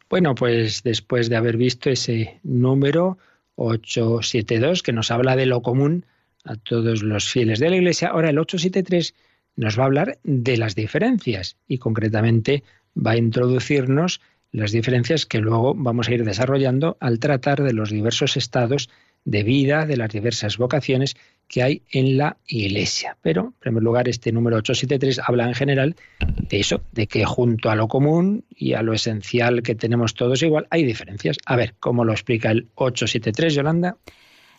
[0.09, 3.19] Bueno, pues después de haber visto ese número
[3.57, 6.05] 872 que nos habla de lo común
[6.43, 9.13] a todos los fieles de la Iglesia, ahora el 873
[9.57, 12.63] nos va a hablar de las diferencias y concretamente
[12.97, 14.21] va a introducirnos
[14.55, 18.89] las diferencias que luego vamos a ir desarrollando al tratar de los diversos estados
[19.25, 21.15] de vida, de las diversas vocaciones
[21.47, 23.17] que hay en la Iglesia.
[23.21, 27.69] Pero, en primer lugar, este número 873 habla en general de eso, de que junto
[27.69, 31.37] a lo común y a lo esencial que tenemos todos igual, hay diferencias.
[31.45, 33.97] A ver, ¿cómo lo explica el 873, Yolanda?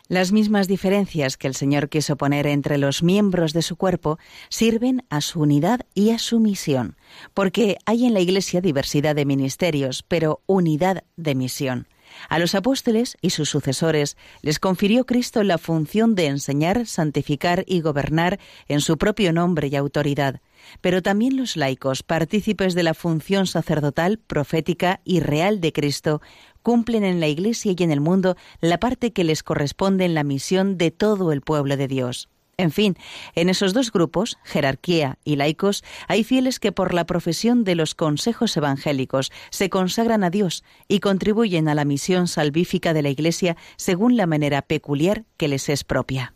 [0.09, 5.03] Las mismas diferencias que el Señor quiso poner entre los miembros de su cuerpo sirven
[5.09, 6.95] a su unidad y a su misión,
[7.33, 11.87] porque hay en la Iglesia diversidad de ministerios, pero unidad de misión.
[12.29, 17.81] A los apóstoles y sus sucesores les confirió Cristo la función de enseñar, santificar y
[17.81, 18.39] gobernar
[18.69, 20.41] en su propio nombre y autoridad,
[20.81, 26.21] pero también los laicos, partícipes de la función sacerdotal, profética y real de Cristo,
[26.67, 30.25] cumplen en la Iglesia y en el mundo la parte que les corresponde en la
[30.25, 32.27] misión de todo el pueblo de Dios.
[32.57, 32.97] En fin,
[33.35, 37.95] en esos dos grupos, jerarquía y laicos, hay fieles que por la profesión de los
[37.95, 43.55] consejos evangélicos se consagran a Dios y contribuyen a la misión salvífica de la Iglesia
[43.77, 46.33] según la manera peculiar que les es propia.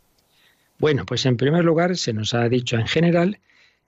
[0.79, 3.39] Bueno, pues en primer lugar se nos ha dicho en general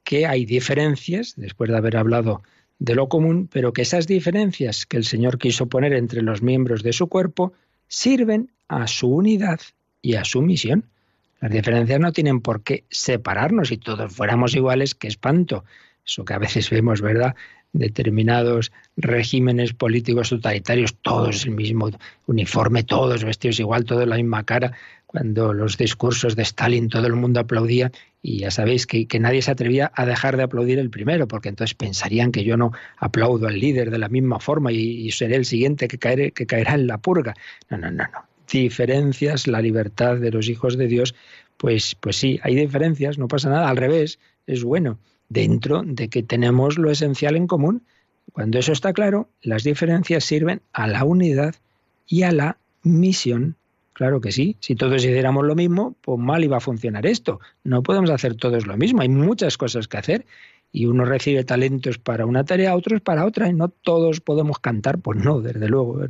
[0.04, 2.44] que hay diferencias, después de haber hablado
[2.84, 6.84] de lo común, pero que esas diferencias que el Señor quiso poner entre los miembros
[6.84, 7.54] de su cuerpo
[7.88, 9.62] sirven a su unidad
[10.02, 10.84] y a su misión.
[11.40, 13.70] Las diferencias no tienen por qué separarnos.
[13.70, 15.64] Si todos fuéramos iguales, qué espanto.
[16.06, 17.36] Eso que a veces vemos, ¿verdad?
[17.72, 21.90] Determinados regímenes políticos totalitarios, todos el mismo
[22.28, 24.74] uniforme, todos vestidos igual, todos la misma cara.
[25.06, 29.52] Cuando los discursos de Stalin todo el mundo aplaudía y ya sabéis que, nadie se
[29.52, 33.60] atrevía a dejar de aplaudir el primero, porque entonces pensarían que yo no aplaudo al
[33.60, 37.36] líder de la misma forma y, seré el siguiente que, que caerá en la purga.
[37.70, 41.16] No, no, no, no diferencias, la libertad de los hijos de Dios,
[41.58, 45.00] pues, pues sí, hay diferencias, no pasa nada, al revés, es bueno,
[45.30, 47.84] dentro de que tenemos lo esencial en común.
[48.32, 51.56] Cuando eso está claro, las diferencias sirven a la unidad
[52.08, 53.56] y a la misión.
[53.94, 57.40] Claro que sí, si todos hiciéramos lo mismo, pues mal iba a funcionar esto.
[57.64, 60.26] No podemos hacer todos lo mismo, hay muchas cosas que hacer
[60.72, 64.98] y uno recibe talentos para una tarea, otros para otra, y no todos podemos cantar,
[64.98, 66.02] pues no, desde luego.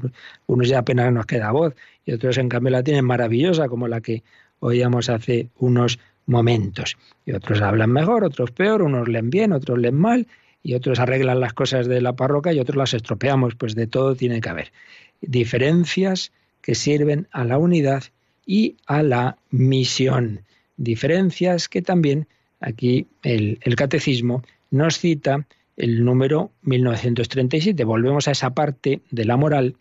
[0.47, 1.75] Unos ya apenas nos queda voz,
[2.05, 4.23] y otros en cambio la tienen maravillosa, como la que
[4.61, 6.95] oíamos hace unos momentos.
[7.25, 10.27] Y otros hablan mejor, otros peor, unos leen bien, otros leen mal,
[10.63, 14.15] y otros arreglan las cosas de la parroquia y otros las estropeamos, pues de todo
[14.15, 14.71] tiene que haber.
[15.19, 16.31] Diferencias
[16.63, 18.05] que sirven a la unidad
[18.45, 20.41] y a la misión.
[20.77, 22.27] Diferencias que también
[22.59, 25.45] aquí el, catecismo nos cita
[25.77, 27.83] el número 1937.
[27.83, 29.75] Volvemos a esa parte de la moral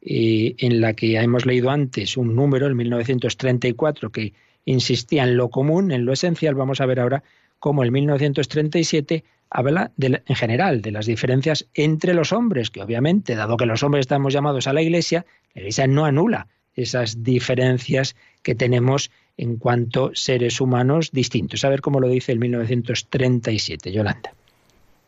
[0.00, 4.32] eh, en la que hemos leído antes un número, el 1934, que
[4.64, 6.54] insistía en lo común, en lo esencial.
[6.54, 7.22] Vamos a ver ahora
[7.58, 13.56] cómo el 1937 habla en general de las diferencias entre los hombres, que obviamente, dado
[13.56, 18.54] que los hombres estamos llamados a la Iglesia, la Iglesia no anula esas diferencias que
[18.54, 21.64] tenemos en cuanto seres humanos distintos.
[21.64, 24.34] A ver cómo lo dice el 1937, Yolanda.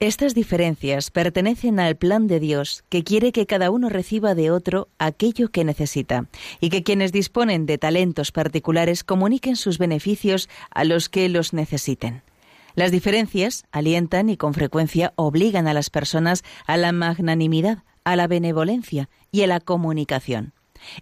[0.00, 4.88] Estas diferencias pertenecen al plan de Dios, que quiere que cada uno reciba de otro
[4.98, 6.26] aquello que necesita,
[6.60, 12.22] y que quienes disponen de talentos particulares comuniquen sus beneficios a los que los necesiten.
[12.74, 18.26] Las diferencias alientan y con frecuencia obligan a las personas a la magnanimidad, a la
[18.26, 20.52] benevolencia y a la comunicación.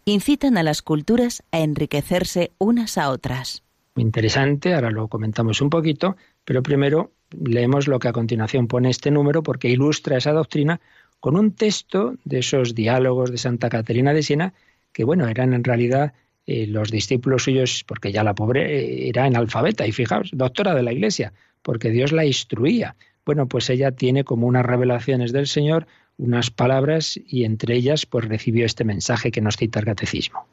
[0.05, 3.63] Incitan a las culturas a enriquecerse unas a otras.
[3.95, 8.91] Muy interesante, ahora lo comentamos un poquito, pero primero leemos lo que a continuación pone
[8.91, 10.81] este número porque ilustra esa doctrina
[11.21, 14.55] con un texto de esos diálogos de Santa Caterina de Siena
[14.93, 16.15] que, bueno, eran en realidad
[16.47, 20.83] eh, los discípulos suyos, porque ya la pobre eh, era analfabeta, y fijaos, doctora de
[20.83, 21.33] la Iglesia,
[21.63, 22.97] porque Dios la instruía.
[23.25, 25.87] Bueno, pues ella tiene como unas revelaciones del Señor,
[26.17, 30.47] unas palabras, y entre ellas pues recibió este mensaje que nos cita el Catecismo.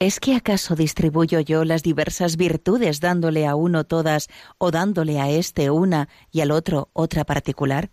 [0.00, 4.28] ¿Es que acaso distribuyo yo las diversas virtudes dándole a uno todas
[4.58, 7.90] o dándole a éste una y al otro otra particular?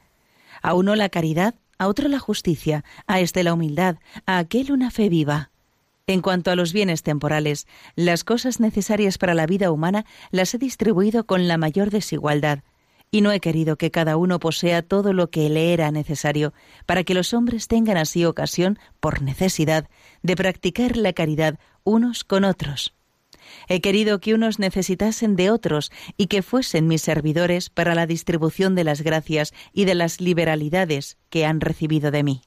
[0.64, 4.90] A uno la caridad, a otro la justicia, a éste la humildad, a aquel una
[4.90, 5.51] fe viva.
[6.12, 10.58] En cuanto a los bienes temporales, las cosas necesarias para la vida humana las he
[10.58, 12.66] distribuido con la mayor desigualdad,
[13.12, 16.54] y no he querido que cada uno posea todo lo que le era necesario,
[16.86, 19.88] para que los hombres tengan así ocasión, por necesidad,
[20.22, 22.94] de practicar la caridad unos con otros.
[23.70, 28.76] He querido que unos necesitasen de otros y que fuesen mis servidores para la distribución
[28.76, 32.42] de las gracias y de las liberalidades que han recibido de mí.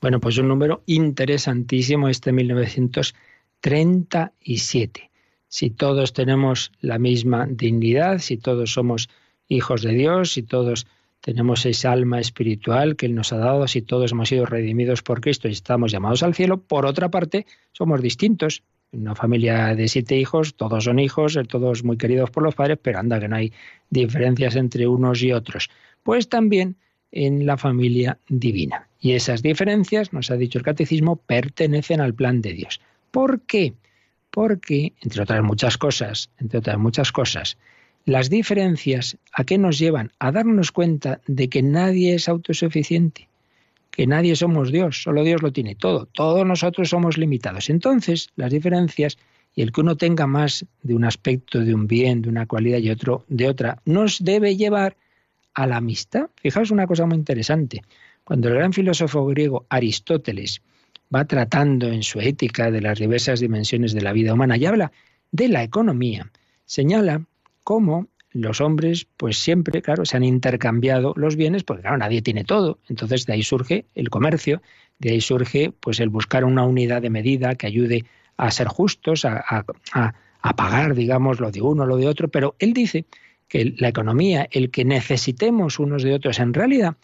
[0.00, 5.10] Bueno, pues un número interesantísimo este 1937.
[5.48, 9.08] Si todos tenemos la misma dignidad, si todos somos
[9.48, 10.86] hijos de Dios, si todos
[11.20, 15.20] tenemos esa alma espiritual que Él nos ha dado, si todos hemos sido redimidos por
[15.20, 18.62] Cristo y estamos llamados al cielo, por otra parte, somos distintos.
[18.92, 22.98] Una familia de siete hijos, todos son hijos, todos muy queridos por los padres, pero
[22.98, 23.52] anda que no hay
[23.90, 25.70] diferencias entre unos y otros.
[26.02, 26.76] Pues también
[27.10, 28.88] en la familia divina.
[29.06, 32.80] Y esas diferencias, nos ha dicho el catecismo, pertenecen al plan de Dios.
[33.12, 33.72] ¿Por qué?
[34.32, 37.56] Porque, entre otras muchas cosas, entre otras muchas cosas,
[38.04, 40.10] las diferencias a qué nos llevan?
[40.18, 43.28] A darnos cuenta de que nadie es autosuficiente,
[43.92, 47.70] que nadie somos Dios, solo Dios lo tiene todo, todos nosotros somos limitados.
[47.70, 49.18] Entonces, las diferencias
[49.54, 52.78] y el que uno tenga más de un aspecto, de un bien, de una cualidad
[52.78, 54.96] y otro de otra, nos debe llevar
[55.54, 56.28] a la amistad.
[56.34, 57.82] Fijaos una cosa muy interesante.
[58.26, 60.60] Cuando el gran filósofo griego Aristóteles
[61.14, 64.90] va tratando en su ética de las diversas dimensiones de la vida humana y habla
[65.30, 66.28] de la economía,
[66.64, 67.24] señala
[67.62, 72.42] cómo los hombres, pues siempre, claro, se han intercambiado los bienes, porque claro, nadie tiene
[72.42, 72.80] todo.
[72.88, 74.60] Entonces de ahí surge el comercio,
[74.98, 78.06] de ahí surge pues el buscar una unidad de medida que ayude
[78.36, 79.44] a ser justos, a,
[79.92, 82.26] a, pagar, digamos, lo de uno, lo de otro.
[82.26, 83.04] Pero él dice
[83.46, 86.96] que la economía, el que necesitemos unos de otros, en realidad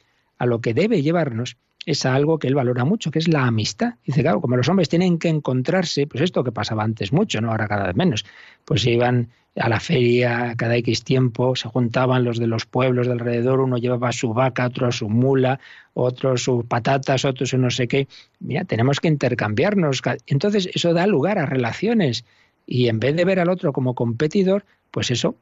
[0.43, 3.47] a lo que debe llevarnos es a algo que él valora mucho, que es la
[3.47, 3.95] amistad.
[4.05, 7.53] Dice, claro, como los hombres tienen que encontrarse, pues esto que pasaba antes mucho, ¿no?
[7.53, 8.25] Ahora cada vez menos.
[8.65, 13.13] Pues iban a la feria cada X tiempo, se juntaban los de los pueblos de
[13.13, 15.61] alrededor, uno llevaba su vaca, otro su mula,
[15.95, 18.09] otro sus patatas, otro su no sé qué.
[18.41, 20.03] Mira, tenemos que intercambiarnos.
[20.27, 22.25] Entonces eso da lugar a relaciones.
[22.67, 25.37] Y en vez de ver al otro como competidor, pues eso,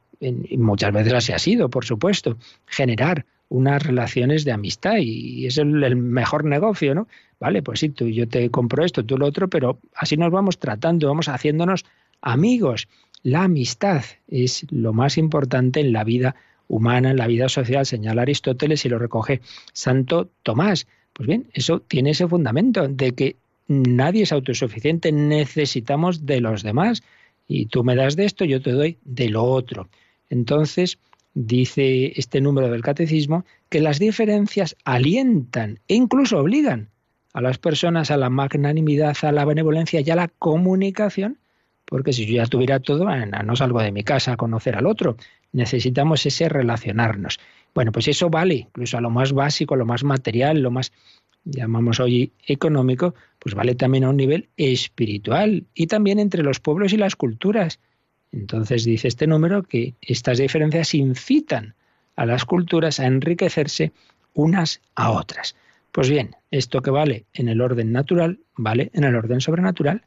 [0.57, 2.37] muchas veces así ha sido, por supuesto,
[2.67, 7.09] generar unas relaciones de amistad y es el, mejor negocio, ¿no?
[7.37, 10.57] Vale, pues sí, tú yo te compro esto, tú lo otro, pero así nos vamos
[10.57, 11.83] tratando, vamos haciéndonos
[12.21, 12.87] amigos.
[13.23, 16.35] La amistad es lo más importante en la vida
[16.69, 19.41] humana, en la vida social, señala Aristóteles y lo recoge
[19.73, 20.87] Santo Tomás.
[21.11, 23.35] Pues bien, eso tiene ese fundamento de que
[23.67, 27.03] nadie es autosuficiente, necesitamos de los demás
[27.49, 29.89] y tú me das de esto, yo te doy de lo otro.
[30.29, 30.99] Entonces,
[31.33, 36.89] dice este número del catecismo, que las diferencias alientan e incluso obligan
[37.33, 41.39] a las personas a la magnanimidad, a la benevolencia y a la comunicación,
[41.85, 45.17] porque si yo ya tuviera todo, no salgo de mi casa a conocer al otro,
[45.51, 47.39] necesitamos ese relacionarnos.
[47.73, 50.91] Bueno, pues eso vale, incluso a lo más básico, lo más material, lo más
[51.43, 56.93] llamamos hoy económico, pues vale también a un nivel espiritual y también entre los pueblos
[56.93, 57.79] y las culturas.
[58.31, 61.75] Entonces dice este número que estas diferencias incitan
[62.15, 63.91] a las culturas a enriquecerse
[64.33, 65.55] unas a otras.
[65.91, 70.03] Pues bien, esto que vale en el orden natural, vale en el orden sobrenatural.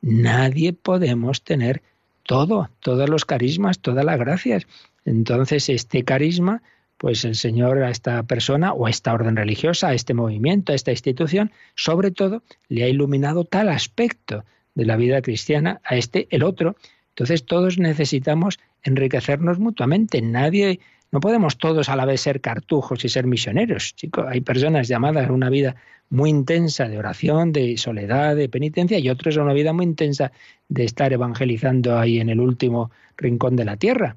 [0.00, 1.82] Nadie podemos tener
[2.22, 4.66] todo, todos los carismas, todas las gracias.
[5.04, 6.62] Entonces, este carisma,
[6.98, 10.74] pues el Señor a esta persona o a esta orden religiosa, a este movimiento, a
[10.74, 14.44] esta institución, sobre todo, le ha iluminado tal aspecto
[14.74, 16.76] de la vida cristiana, a este el otro,
[17.14, 20.20] entonces todos necesitamos enriquecernos mutuamente.
[20.20, 20.80] Nadie,
[21.12, 23.94] no podemos todos a la vez ser cartujos y ser misioneros.
[23.94, 25.76] Chicos, hay personas llamadas a una vida
[26.10, 30.32] muy intensa de oración, de soledad, de penitencia, y otros a una vida muy intensa
[30.68, 34.16] de estar evangelizando ahí en el último rincón de la tierra.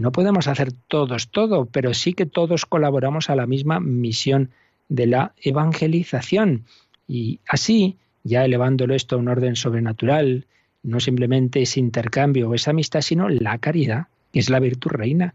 [0.00, 4.52] No podemos hacer todos todo, pero sí que todos colaboramos a la misma misión
[4.88, 6.64] de la evangelización.
[7.06, 10.46] Y así, ya elevándolo esto a un orden sobrenatural,
[10.82, 15.34] no simplemente ese intercambio o esa amistad, sino la caridad, que es la virtud reina.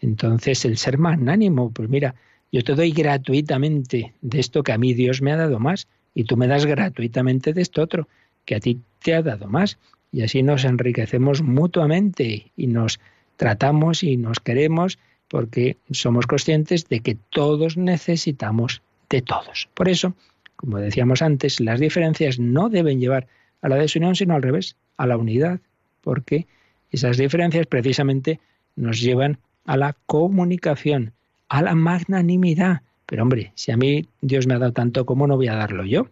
[0.00, 2.14] Entonces, el ser magnánimo, pues mira,
[2.52, 6.24] yo te doy gratuitamente de esto que a mí Dios me ha dado más, y
[6.24, 8.08] tú me das gratuitamente de esto otro,
[8.44, 9.78] que a ti te ha dado más.
[10.12, 13.00] Y así nos enriquecemos mutuamente y nos
[13.36, 19.68] tratamos y nos queremos porque somos conscientes de que todos necesitamos de todos.
[19.74, 20.14] Por eso,
[20.54, 23.26] como decíamos antes, las diferencias no deben llevar
[23.60, 25.60] a la desunión, sino al revés, a la unidad,
[26.00, 26.46] porque
[26.90, 28.40] esas diferencias precisamente
[28.76, 31.12] nos llevan a la comunicación,
[31.48, 32.82] a la magnanimidad.
[33.06, 35.84] Pero hombre, si a mí Dios me ha dado tanto, ¿cómo no voy a darlo
[35.84, 36.08] yo?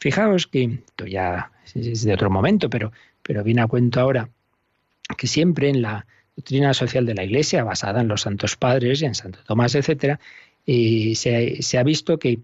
[0.00, 4.28] Fijaos que, esto ya es de otro momento, pero, pero viene a cuento ahora,
[5.16, 6.06] que siempre en la
[6.36, 10.18] doctrina social de la Iglesia, basada en los santos padres y en Santo Tomás, etc.,
[10.66, 12.38] eh, se, se, ha visto que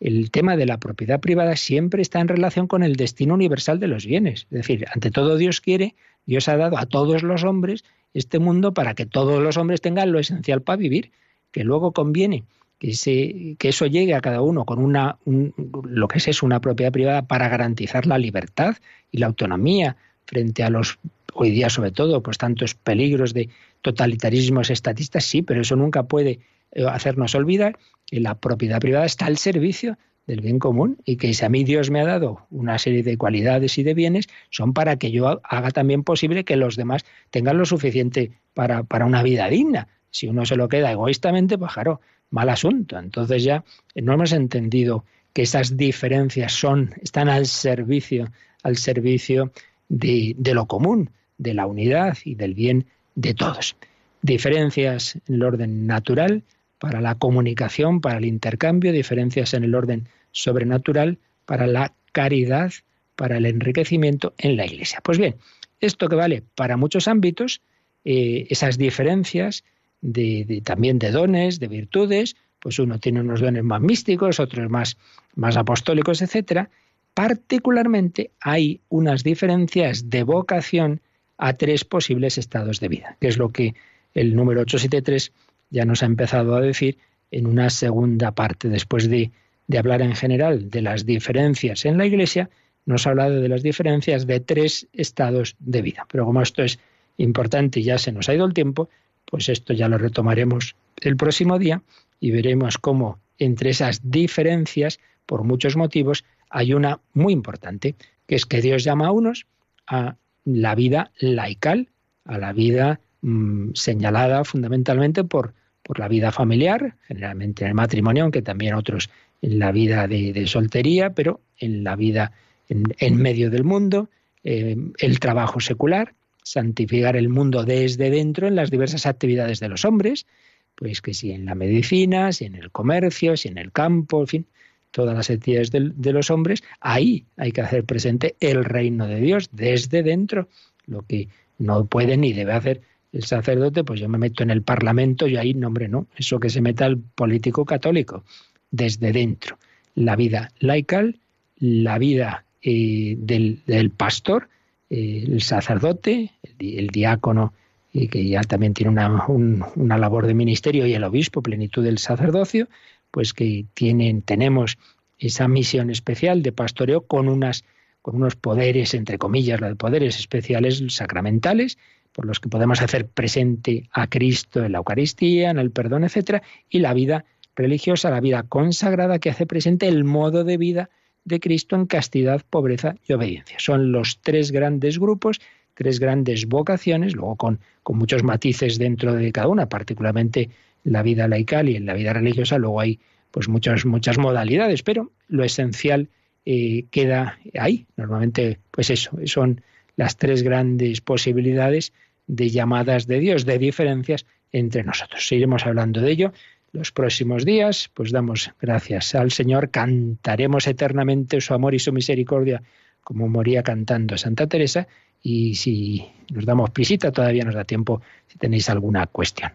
[0.00, 3.88] el tema de la propiedad privada siempre está en relación con el destino universal de
[3.88, 4.46] los bienes.
[4.50, 5.94] Es decir, ante todo Dios quiere,
[6.26, 7.84] Dios ha dado a todos los hombres
[8.14, 11.10] este mundo para que todos los hombres tengan lo esencial para vivir,
[11.50, 12.44] que luego conviene
[12.78, 16.92] que, que eso llegue a cada uno con una, lo que es, es una propiedad
[16.92, 18.76] privada para garantizar la libertad
[19.10, 19.96] y la autonomía
[20.26, 20.98] frente a los,
[21.34, 23.48] hoy día sobre todo, pues tantos peligros de
[23.82, 26.40] totalitarismos estatistas, sí, pero eso nunca puede
[26.86, 29.98] hacernos olvidar que la propiedad privada está al servicio
[30.28, 33.16] del bien común y que si a mí Dios me ha dado una serie de
[33.16, 37.56] cualidades y de bienes, son para que yo haga también posible que los demás tengan
[37.56, 39.88] lo suficiente para, para una vida digna.
[40.10, 42.00] Si uno se lo queda egoístamente, pues claro,
[42.30, 42.98] mal asunto.
[42.98, 43.64] Entonces ya
[43.94, 48.30] no hemos entendido que esas diferencias son, están al servicio,
[48.62, 49.50] al servicio
[49.88, 53.76] de, de lo común, de la unidad y del bien de todos.
[54.20, 56.42] Diferencias en el orden natural,
[56.78, 62.72] para la comunicación, para el intercambio, diferencias en el orden sobrenatural, para la caridad,
[63.16, 65.00] para el enriquecimiento en la Iglesia.
[65.02, 65.36] Pues bien,
[65.80, 67.62] esto que vale para muchos ámbitos,
[68.04, 69.64] eh, esas diferencias
[70.00, 74.96] de, también de dones, de virtudes, pues uno tiene unos dones más místicos, otros más,
[75.34, 76.70] más apostólicos, etcétera.
[77.14, 81.00] Particularmente hay unas diferencias de vocación
[81.36, 83.74] a tres posibles estados de vida, que es lo que
[84.14, 85.32] el número 873
[85.70, 86.98] ya nos ha empezado a decir
[87.30, 89.30] en una segunda parte, después de,
[89.66, 92.48] de hablar en general de las diferencias en la Iglesia,
[92.86, 96.06] nos ha hablado de las diferencias de tres estados de vida.
[96.10, 96.78] Pero como esto es
[97.18, 98.88] importante y ya se nos ha ido el tiempo,
[99.26, 101.82] pues esto ya lo retomaremos el próximo día
[102.18, 107.94] y veremos cómo entre esas diferencias, por muchos motivos, hay una muy importante,
[108.26, 109.46] que es que Dios llama a unos
[109.86, 111.90] a la vida laical,
[112.24, 115.52] a la vida Mm, señalada fundamentalmente por,
[115.88, 119.08] por la vida familiar, generalmente en el matrimonio, aunque también otros
[119.40, 122.32] en la vida de, soltería, pero en la vida
[122.68, 124.10] en, medio del mundo,
[124.44, 126.12] eh, el trabajo secular,
[126.42, 130.26] santificar el mundo desde dentro en las diversas actividades de los hombres,
[130.74, 134.26] pues que si en la medicina, si en el comercio, si en el campo, en
[134.26, 134.46] fin,
[134.90, 139.20] todas las actividades de, de los hombres, ahí hay que hacer presente el reino de
[139.20, 140.50] Dios desde dentro,
[140.84, 142.82] lo que no puede ni debe hacer
[143.12, 146.38] el sacerdote, pues yo me meto en el Parlamento y ahí, no, hombre, no, eso
[146.40, 148.24] que se meta el político católico,
[148.70, 149.58] desde dentro.
[149.94, 151.18] La vida laical,
[151.56, 154.48] la vida eh, del, pastor,
[154.90, 157.54] eh, el sacerdote, el, diácono,
[157.92, 161.98] y que ya también tiene una, una, labor de ministerio, y el obispo, plenitud del
[161.98, 162.68] sacerdocio,
[163.10, 164.76] pues que tienen, tenemos
[165.18, 167.64] esa misión especial de pastoreo con unas
[168.02, 171.76] con unos poderes, entre comillas, los poderes especiales sacramentales,
[172.18, 176.42] por los que podemos hacer presente a Cristo en la Eucaristía, en el perdón, etcétera,
[176.68, 180.90] y la vida religiosa, la vida consagrada que hace presente el modo de vida
[181.24, 183.58] de Cristo en castidad, pobreza y obediencia.
[183.60, 185.40] Son los tres grandes grupos,
[185.74, 190.50] tres grandes vocaciones, luego con, con muchos matices dentro de cada una, particularmente
[190.84, 192.98] en la vida laical y en la vida religiosa, luego hay
[193.30, 196.08] pues muchas, muchas modalidades, pero lo esencial
[196.44, 197.86] eh, queda ahí.
[197.96, 199.60] Normalmente, pues eso, son
[199.94, 201.92] las tres grandes posibilidades
[202.28, 205.26] de llamadas de Dios, de diferencias entre nosotros.
[205.26, 206.32] Seguiremos hablando de ello
[206.72, 212.62] los próximos días, pues damos gracias al Señor, cantaremos eternamente su amor y su misericordia,
[213.02, 214.86] como moría cantando Santa Teresa,
[215.22, 219.50] y si nos damos prisita, todavía nos da tiempo si tenéis alguna cuestión.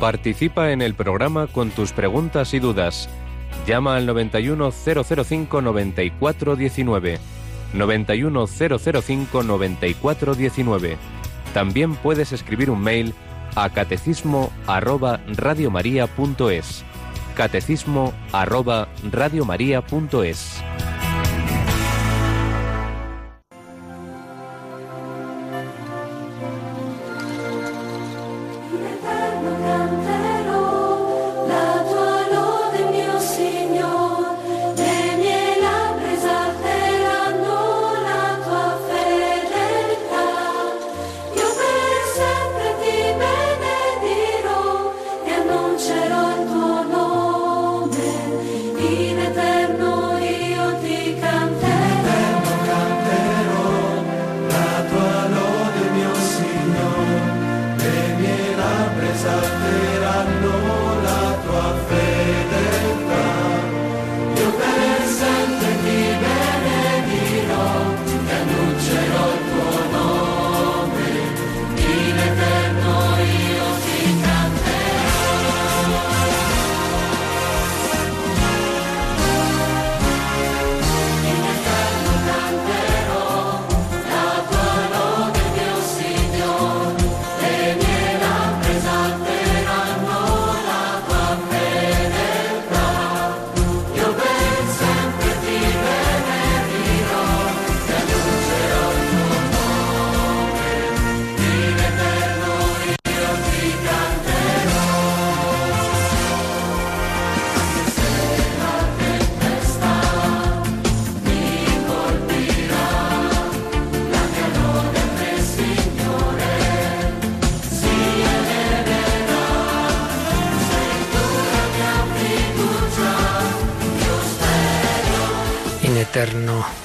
[0.00, 3.08] Participa en el programa con tus preguntas y dudas
[3.66, 7.18] Llama al 91005 9419.
[7.72, 10.96] 91005 9419.
[11.52, 13.14] También puedes escribir un mail
[13.54, 16.84] a catecismo arroba radiomaria.es.
[17.34, 20.62] Catecismo arroba radiomaria.es.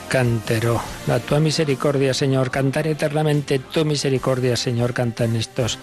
[0.08, 0.82] cantero.
[1.08, 5.80] La tua misericordia, Señor, cantar eternamente tu misericordia, Señor, cantan estos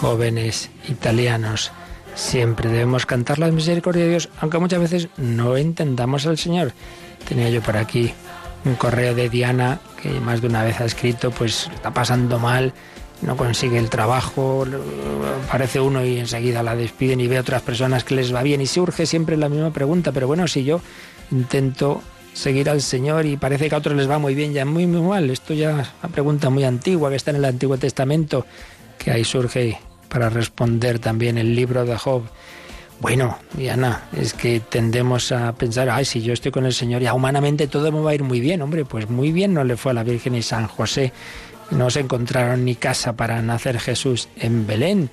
[0.00, 1.70] jóvenes italianos.
[2.14, 6.72] Siempre debemos cantar la misericordia de Dios, aunque muchas veces no entendamos al Señor.
[7.28, 8.12] Tenía yo por aquí
[8.64, 12.72] un correo de Diana que más de una vez ha escrito, pues está pasando mal,
[13.22, 14.66] no consigue el trabajo,
[15.48, 18.60] aparece uno y enseguida la despiden y ve a otras personas que les va bien
[18.60, 20.80] y surge siempre la misma pregunta, pero bueno, si yo
[21.30, 22.02] intento
[22.38, 25.02] seguir al Señor y parece que a otros les va muy bien, ya muy, muy
[25.02, 25.28] mal.
[25.28, 28.46] Esto ya es una pregunta muy antigua que está en el Antiguo Testamento,
[28.96, 29.78] que ahí surge
[30.08, 32.22] para responder también el libro de Job.
[33.00, 37.14] Bueno, Diana, es que tendemos a pensar, ay, si yo estoy con el Señor, ya
[37.14, 38.62] humanamente todo me va a ir muy bien.
[38.62, 41.12] Hombre, pues muy bien no le fue a la Virgen y San José.
[41.70, 45.10] No se encontraron ni casa para nacer Jesús en Belén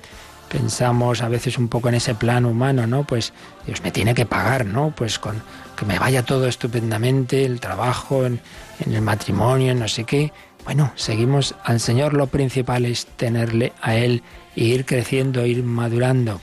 [0.48, 3.04] pensamos a veces un poco en ese plano humano, ¿no?
[3.04, 3.32] Pues
[3.66, 4.92] Dios me tiene que pagar, ¿no?
[4.96, 5.42] Pues con
[5.76, 8.40] que me vaya todo estupendamente, el trabajo, en,
[8.84, 10.32] el matrimonio, en no sé qué.
[10.64, 14.22] Bueno, seguimos al Señor, lo principal es tenerle a Él
[14.56, 16.40] e ir creciendo, ir madurando.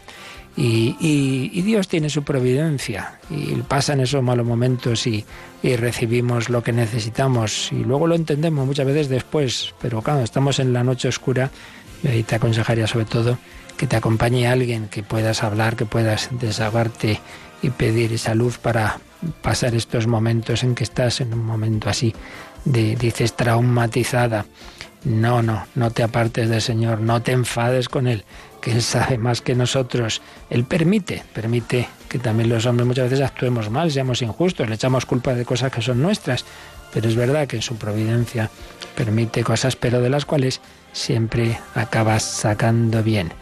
[0.56, 5.26] Y, Dios tiene su providencia y pasan esos malos momentos y,
[5.64, 10.60] y, recibimos lo que necesitamos y luego lo entendemos muchas veces después, pero claro, estamos
[10.60, 11.50] en la noche oscura
[12.04, 13.40] y te aconsejaría sobre todo
[13.78, 17.20] que te acompañe alguien, que puedas hablar, que puedas desahogarte
[17.62, 19.00] y pedir esa luz para
[19.42, 22.14] pasar estos momentos en que estás en un momento así
[22.66, 24.46] de, dices, traumatizada.
[25.04, 28.24] No, no, no te apartes del Señor, no te enfades con Él,
[28.62, 30.22] que Él sabe más que nosotros.
[30.50, 35.06] Él permite, permite que también los hombres muchas veces actuemos mal, seamos injustos, le echamos
[35.06, 36.46] culpa de cosas que son nuestras,
[36.94, 38.50] pero es verdad que en su providencia
[38.96, 40.62] permite cosas, pero de las cuales
[40.94, 43.34] siempre acabas sacando bien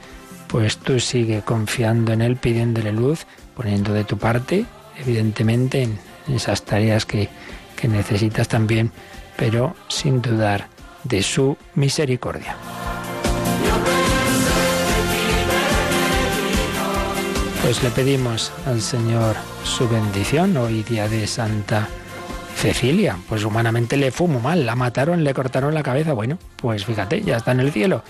[0.51, 3.25] pues tú sigue confiando en Él, pidiéndole luz,
[3.55, 4.65] poniendo de tu parte,
[5.01, 5.99] evidentemente, en
[6.33, 7.29] esas tareas que,
[7.75, 8.91] que necesitas también,
[9.35, 10.67] pero sin dudar
[11.03, 12.55] de su misericordia.
[17.63, 21.87] Pues le pedimos al Señor su bendición hoy día de Santa
[22.55, 23.17] Cecilia.
[23.29, 26.13] Pues humanamente le fue mal, la mataron, le cortaron la cabeza.
[26.13, 28.03] Bueno, pues fíjate, ya está en el cielo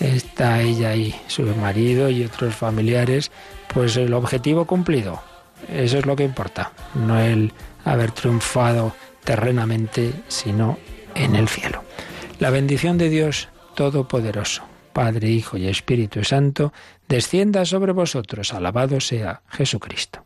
[0.00, 3.30] está ella y su marido y otros familiares,
[3.72, 5.22] pues el objetivo cumplido.
[5.68, 7.52] Eso es lo que importa, no el
[7.84, 8.94] haber triunfado
[9.24, 10.78] terrenamente, sino
[11.14, 11.82] en el cielo.
[12.38, 16.72] La bendición de Dios Todopoderoso, Padre, Hijo y Espíritu Santo,
[17.08, 18.52] descienda sobre vosotros.
[18.52, 20.25] Alabado sea Jesucristo.